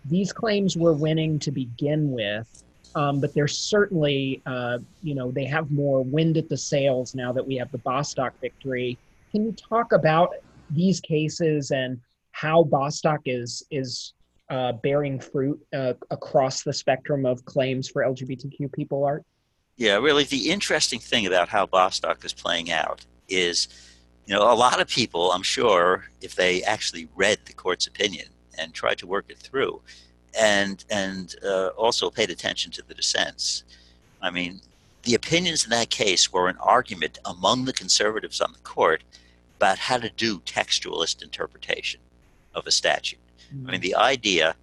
These 0.07 0.33
claims 0.33 0.77
were 0.77 0.93
winning 0.93 1.39
to 1.41 1.51
begin 1.51 2.11
with, 2.11 2.65
um, 2.95 3.21
but 3.21 3.33
they're 3.33 3.49
certainly, 3.49 4.43
uh, 4.47 4.79
you 5.03 5.15
know, 5.15 5.31
they 5.31 5.45
have 5.45 5.71
more 5.71 6.03
wind 6.03 6.37
at 6.37 6.49
the 6.49 6.57
sails 6.57 7.15
now 7.15 7.33
that 7.33 7.47
we 7.47 7.57
have 7.57 7.71
the 7.71 7.79
Bostock 7.79 8.35
victory. 8.41 8.99
Can 9.31 9.45
you 9.45 9.53
talk 9.53 9.93
about 9.93 10.35
these 10.71 11.01
cases 11.01 11.71
and 11.71 12.01
how 12.33 12.65
Bostock 12.65 13.21
is 13.27 13.63
is 13.71 14.15
uh, 14.51 14.73
bearing 14.73 15.21
fruit 15.21 15.65
uh, 15.73 15.93
across 16.11 16.65
the 16.65 16.73
spectrum 16.73 17.25
of 17.25 17.45
claims 17.45 17.89
for 17.89 18.03
LGBTQ 18.03 18.73
people, 18.73 19.05
Art? 19.05 19.25
Yeah, 19.81 19.97
really, 19.97 20.25
the 20.25 20.51
interesting 20.51 21.01
thing 21.01 21.25
about 21.27 21.49
how 21.49 21.65
Bostock 21.65 22.23
is 22.23 22.35
playing 22.35 22.71
out 22.71 23.07
is, 23.31 23.67
you 24.27 24.35
know, 24.35 24.43
a 24.43 24.55
lot 24.55 24.79
of 24.79 24.89
people, 24.89 25.33
I'm 25.33 25.43
sure, 25.43 26.05
if 26.21 26.35
they 26.35 26.63
actually 26.65 27.09
read 27.17 27.39
the 27.47 27.55
court's 27.55 27.87
opinion 27.87 28.27
and 28.59 28.75
tried 28.75 28.99
to 28.99 29.07
work 29.07 29.25
it 29.31 29.39
through, 29.39 29.81
and 30.39 30.85
and 30.91 31.35
uh, 31.43 31.69
also 31.79 32.11
paid 32.11 32.29
attention 32.29 32.71
to 32.73 32.83
the 32.87 32.93
dissents. 32.93 33.65
I 34.21 34.29
mean, 34.29 34.61
the 35.05 35.15
opinions 35.15 35.65
in 35.65 35.71
that 35.71 35.89
case 35.89 36.31
were 36.31 36.49
an 36.51 36.59
argument 36.59 37.19
among 37.25 37.65
the 37.65 37.73
conservatives 37.73 38.43
on 38.43 38.53
the 38.53 38.59
court 38.59 39.03
about 39.57 39.79
how 39.79 39.97
to 39.97 40.11
do 40.11 40.41
textualist 40.41 41.23
interpretation 41.23 42.01
of 42.55 42.67
a 42.67 42.71
statute. 42.71 43.19
Mm-hmm. 43.51 43.67
I 43.67 43.71
mean, 43.73 43.81
the 43.81 43.97
idea 43.97 44.55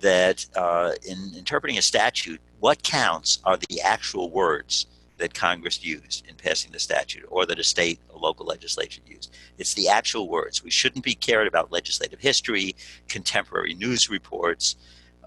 that 0.00 0.46
uh, 0.56 0.92
in 1.06 1.32
interpreting 1.36 1.76
a 1.76 1.82
statute, 1.82 2.40
what 2.64 2.82
counts 2.82 3.40
are 3.44 3.58
the 3.58 3.82
actual 3.82 4.30
words 4.30 4.86
that 5.18 5.34
Congress 5.34 5.84
used 5.84 6.26
in 6.26 6.34
passing 6.34 6.72
the 6.72 6.78
statute 6.78 7.26
or 7.28 7.44
that 7.44 7.58
a 7.58 7.62
state 7.62 7.98
or 8.08 8.18
local 8.18 8.46
legislature 8.46 9.02
used. 9.06 9.30
It's 9.58 9.74
the 9.74 9.86
actual 9.86 10.30
words. 10.30 10.64
We 10.64 10.70
shouldn't 10.70 11.04
be 11.04 11.14
cared 11.14 11.46
about 11.46 11.70
legislative 11.70 12.20
history, 12.20 12.74
contemporary 13.06 13.74
news 13.74 14.08
reports, 14.08 14.76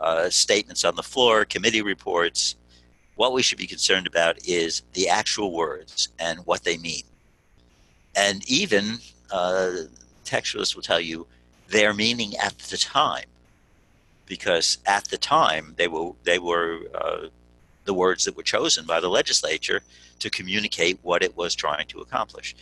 uh, 0.01 0.31
statements 0.31 0.83
on 0.83 0.95
the 0.95 1.03
floor, 1.03 1.45
committee 1.45 1.83
reports. 1.83 2.55
What 3.17 3.33
we 3.33 3.43
should 3.43 3.59
be 3.59 3.67
concerned 3.67 4.07
about 4.07 4.43
is 4.47 4.81
the 4.93 5.07
actual 5.07 5.51
words 5.51 6.09
and 6.17 6.39
what 6.47 6.63
they 6.63 6.77
mean. 6.77 7.03
And 8.15 8.43
even 8.49 8.97
uh, 9.29 9.73
textualists 10.25 10.73
will 10.73 10.81
tell 10.81 10.99
you 10.99 11.27
their 11.67 11.93
meaning 11.93 12.35
at 12.37 12.57
the 12.57 12.77
time 12.77 13.25
because 14.27 14.77
at 14.85 15.05
the 15.05 15.17
time 15.17 15.73
they 15.77 15.87
were 15.87 16.11
they 16.23 16.37
were 16.37 16.81
uh, 16.93 17.27
the 17.85 17.93
words 17.93 18.25
that 18.25 18.37
were 18.37 18.43
chosen 18.43 18.85
by 18.85 18.99
the 18.99 19.09
legislature 19.09 19.81
to 20.19 20.29
communicate 20.29 20.99
what 21.01 21.23
it 21.23 21.35
was 21.35 21.55
trying 21.55 21.87
to 21.87 21.99
accomplish. 21.99 22.55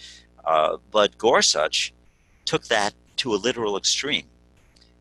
Uh, 0.45 0.77
but 0.91 1.17
Gorsuch 1.17 1.93
took 2.45 2.65
that 2.65 2.93
to 3.17 3.33
a 3.33 3.37
literal 3.37 3.75
extreme, 3.75 4.27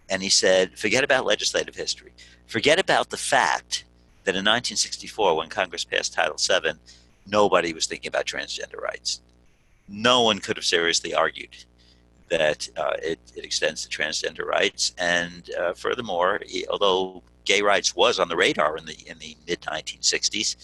and 0.09 0.23
he 0.23 0.31
said, 0.31 0.79
"Forget 0.79 1.05
about 1.05 1.27
legislative 1.27 1.77
history. 1.77 2.13
Forget 2.47 2.79
about 2.79 3.11
the 3.11 3.17
fact 3.17 3.85
that 4.25 4.35
in 4.35 4.45
1964, 4.45 5.37
when 5.37 5.49
Congress 5.49 5.85
passed 5.85 6.15
Title 6.15 6.37
VII, 6.39 6.79
nobody 7.27 7.73
was 7.73 7.87
thinking 7.87 8.09
about 8.09 8.27
transgender 8.27 8.81
rights. 8.81 9.21
No 9.89 10.23
one 10.23 10.39
could 10.39 10.57
have 10.57 10.65
seriously 10.65 11.15
argued 11.15 11.57
that 12.29 12.69
uh, 12.77 12.95
it, 13.03 13.19
it, 13.37 13.45
extends 13.45 13.87
to 13.87 13.97
transgender 13.97 14.45
rights. 14.45 14.95
And 14.99 15.51
uh, 15.59 15.75
furthermore, 15.75 16.41
although 16.71 17.23
gay 17.45 17.63
rights 17.63 17.95
was 17.95 18.19
on 18.19 18.29
the 18.29 18.37
radar 18.37 18.77
in 18.77 18.87
the 18.87 18.97
in 19.07 19.19
the 19.19 19.37
mid 19.47 19.61
1960s, 19.61 20.57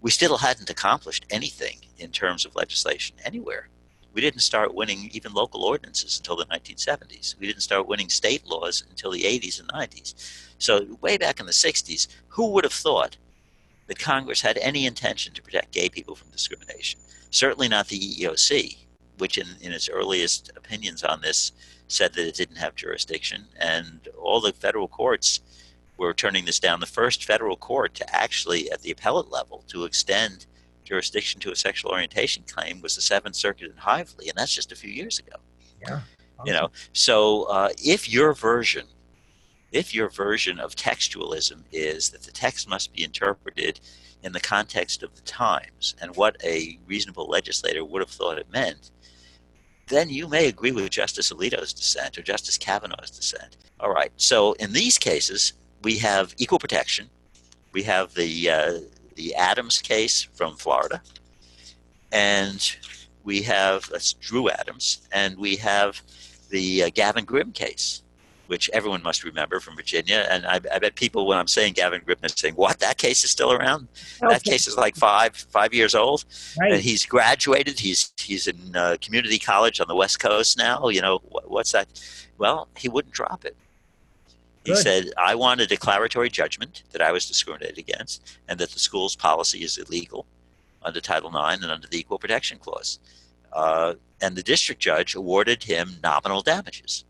we 0.00 0.10
still 0.10 0.38
hadn't 0.38 0.70
accomplished 0.70 1.26
anything 1.30 1.78
in 1.98 2.10
terms 2.10 2.44
of 2.44 2.54
legislation 2.54 3.16
anywhere. 3.24 3.68
We 4.12 4.20
didn't 4.20 4.40
start 4.40 4.74
winning 4.74 5.10
even 5.12 5.32
local 5.32 5.64
ordinances 5.64 6.18
until 6.18 6.36
the 6.36 6.46
1970s. 6.46 7.36
We 7.38 7.48
didn't 7.48 7.62
start 7.62 7.88
winning 7.88 8.08
state 8.08 8.46
laws 8.46 8.84
until 8.88 9.10
the 9.10 9.24
80s 9.24 9.58
and 9.58 9.68
90s. 9.70 10.14
So 10.58 10.96
way 11.00 11.16
back 11.16 11.40
in 11.40 11.46
the 11.46 11.52
60s, 11.52 12.06
who 12.28 12.50
would 12.50 12.62
have 12.62 12.72
thought 12.72 13.16
that 13.88 13.98
Congress 13.98 14.40
had 14.40 14.56
any 14.58 14.86
intention 14.86 15.34
to 15.34 15.42
protect 15.42 15.72
gay 15.72 15.88
people 15.88 16.14
from 16.14 16.30
discrimination? 16.30 17.00
Certainly 17.30 17.68
not 17.68 17.88
the 17.88 17.98
EEOC 17.98 18.83
which 19.18 19.38
in, 19.38 19.46
in 19.60 19.72
its 19.72 19.88
earliest 19.88 20.50
opinions 20.56 21.02
on 21.02 21.20
this 21.20 21.52
said 21.88 22.12
that 22.14 22.26
it 22.26 22.34
didn't 22.34 22.56
have 22.56 22.74
jurisdiction. 22.74 23.46
And 23.58 24.08
all 24.18 24.40
the 24.40 24.52
federal 24.52 24.88
courts 24.88 25.40
were 25.96 26.14
turning 26.14 26.44
this 26.44 26.58
down. 26.58 26.80
The 26.80 26.86
first 26.86 27.24
federal 27.24 27.56
court 27.56 27.94
to 27.94 28.14
actually, 28.14 28.70
at 28.70 28.82
the 28.82 28.90
appellate 28.90 29.30
level, 29.30 29.64
to 29.68 29.84
extend 29.84 30.46
jurisdiction 30.84 31.40
to 31.40 31.52
a 31.52 31.56
sexual 31.56 31.92
orientation 31.92 32.44
claim 32.46 32.80
was 32.82 32.96
the 32.96 33.02
Seventh 33.02 33.36
Circuit 33.36 33.70
in 33.70 33.76
Hively, 33.76 34.28
and 34.28 34.36
that's 34.36 34.54
just 34.54 34.72
a 34.72 34.76
few 34.76 34.90
years 34.90 35.18
ago. 35.18 35.36
Yeah. 35.80 36.00
You 36.44 36.52
know, 36.52 36.70
so 36.92 37.44
uh, 37.44 37.70
if 37.82 38.10
your 38.10 38.34
version, 38.34 38.86
if 39.72 39.94
your 39.94 40.10
version 40.10 40.58
of 40.58 40.74
textualism 40.74 41.62
is 41.72 42.10
that 42.10 42.22
the 42.22 42.32
text 42.32 42.68
must 42.68 42.92
be 42.92 43.04
interpreted 43.04 43.80
in 44.22 44.32
the 44.32 44.40
context 44.40 45.02
of 45.02 45.14
the 45.14 45.22
times 45.22 45.94
and 46.00 46.16
what 46.16 46.36
a 46.42 46.78
reasonable 46.86 47.28
legislator 47.28 47.84
would 47.84 48.02
have 48.02 48.10
thought 48.10 48.38
it 48.38 48.50
meant, 48.50 48.90
then 49.88 50.08
you 50.08 50.28
may 50.28 50.48
agree 50.48 50.72
with 50.72 50.90
Justice 50.90 51.32
Alito's 51.32 51.72
dissent 51.72 52.18
or 52.18 52.22
Justice 52.22 52.58
Kavanaugh's 52.58 53.10
dissent. 53.10 53.56
All 53.80 53.92
right. 53.92 54.12
So 54.16 54.52
in 54.54 54.72
these 54.72 54.98
cases, 54.98 55.52
we 55.82 55.98
have 55.98 56.34
equal 56.38 56.58
protection. 56.58 57.10
We 57.72 57.82
have 57.82 58.14
the 58.14 58.50
uh, 58.50 58.78
the 59.16 59.34
Adams 59.34 59.80
case 59.80 60.22
from 60.22 60.56
Florida, 60.56 61.02
and 62.12 62.76
we 63.24 63.42
have 63.42 63.88
that's 63.90 64.12
Drew 64.14 64.48
Adams, 64.48 65.06
and 65.12 65.36
we 65.36 65.56
have 65.56 66.00
the 66.50 66.84
uh, 66.84 66.90
Gavin 66.94 67.24
Grimm 67.24 67.52
case 67.52 68.02
which 68.46 68.70
everyone 68.72 69.02
must 69.02 69.24
remember 69.24 69.60
from 69.60 69.76
Virginia. 69.76 70.26
And 70.30 70.46
I, 70.46 70.60
I, 70.72 70.78
bet 70.78 70.94
people, 70.94 71.26
when 71.26 71.38
I'm 71.38 71.46
saying 71.46 71.74
Gavin 71.74 72.02
Grimm, 72.04 72.18
are 72.22 72.28
saying, 72.28 72.54
"What? 72.54 72.78
That 72.80 72.98
case 72.98 73.24
is 73.24 73.30
still 73.30 73.52
around? 73.52 73.88
Okay. 74.22 74.32
That 74.32 74.42
case 74.42 74.66
is 74.66 74.76
like 74.76 74.96
five 74.96 75.34
five 75.34 75.72
years 75.72 75.94
old, 75.94 76.24
right. 76.58 76.72
and 76.72 76.82
he's 76.82 77.06
graduated. 77.06 77.80
He's 77.80 78.12
he's 78.18 78.46
in 78.46 78.76
uh, 78.76 78.96
community 79.00 79.38
college 79.38 79.80
on 79.80 79.88
the 79.88 79.94
West 79.94 80.20
Coast 80.20 80.58
now. 80.58 80.88
You 80.88 81.00
know 81.00 81.20
what, 81.28 81.50
what's 81.50 81.72
that? 81.72 81.88
Well, 82.38 82.68
he 82.76 82.88
wouldn't 82.88 83.14
drop 83.14 83.44
it. 83.44 83.56
He 84.64 84.72
Good. 84.72 84.82
said, 84.82 85.10
"I 85.16 85.34
want 85.34 85.60
a 85.60 85.66
declaratory 85.66 86.30
judgment 86.30 86.84
that 86.92 87.02
I 87.02 87.12
was 87.12 87.26
discriminated 87.26 87.78
against, 87.78 88.38
and 88.48 88.58
that 88.60 88.70
the 88.70 88.78
school's 88.78 89.16
policy 89.16 89.62
is 89.64 89.78
illegal 89.78 90.26
under 90.82 91.00
Title 91.00 91.30
IX 91.30 91.62
and 91.62 91.72
under 91.72 91.86
the 91.86 91.98
Equal 91.98 92.18
Protection 92.18 92.58
Clause." 92.58 92.98
Uh, 93.52 93.94
and 94.20 94.34
the 94.34 94.42
district 94.42 94.80
judge 94.80 95.14
awarded 95.14 95.62
him 95.62 95.96
nominal 96.02 96.40
damages 96.40 97.04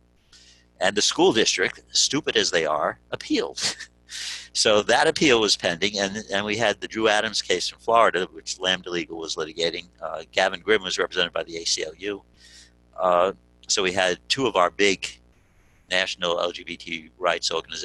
and 0.81 0.97
the 0.97 1.03
school 1.03 1.33
district, 1.33 1.83
stupid 1.91 2.37
as 2.37 2.51
they 2.51 2.67
are, 2.67 2.99
appealed. 3.11 3.77
so 4.53 4.83
that 4.83 5.07
appeal 5.07 5.41
was 5.41 5.57
pending, 5.57 5.99
and, 5.99 6.25
and 6.33 6.45
we 6.45 6.57
had 6.57 6.81
the 6.81 6.89
Drew 6.89 7.09
Adams 7.09 7.43
case 7.43 7.71
in 7.73 7.79
Florida, 7.79 8.27
which 8.33 8.59
Lambda 8.59 8.91
Legal 8.91 9.19
was 9.19 9.37
litigating. 9.37 9.87
Uh, 10.03 10.23
Gavin 10.33 10.61
Grimm 10.61 10.83
was 10.83 10.99
represented 10.99 11.33
by 11.33 11.43
the 11.45 11.55
ACLU. 11.55 12.23
Uh, 12.99 13.33
so 13.67 13.83
we 13.83 13.93
had 13.93 14.19
two 14.29 14.47
of 14.47 14.57
our 14.57 14.71
big 14.71 15.09
national 15.91 16.37
LGBT 16.37 17.11
rights 17.19 17.51
organizations 17.51 17.83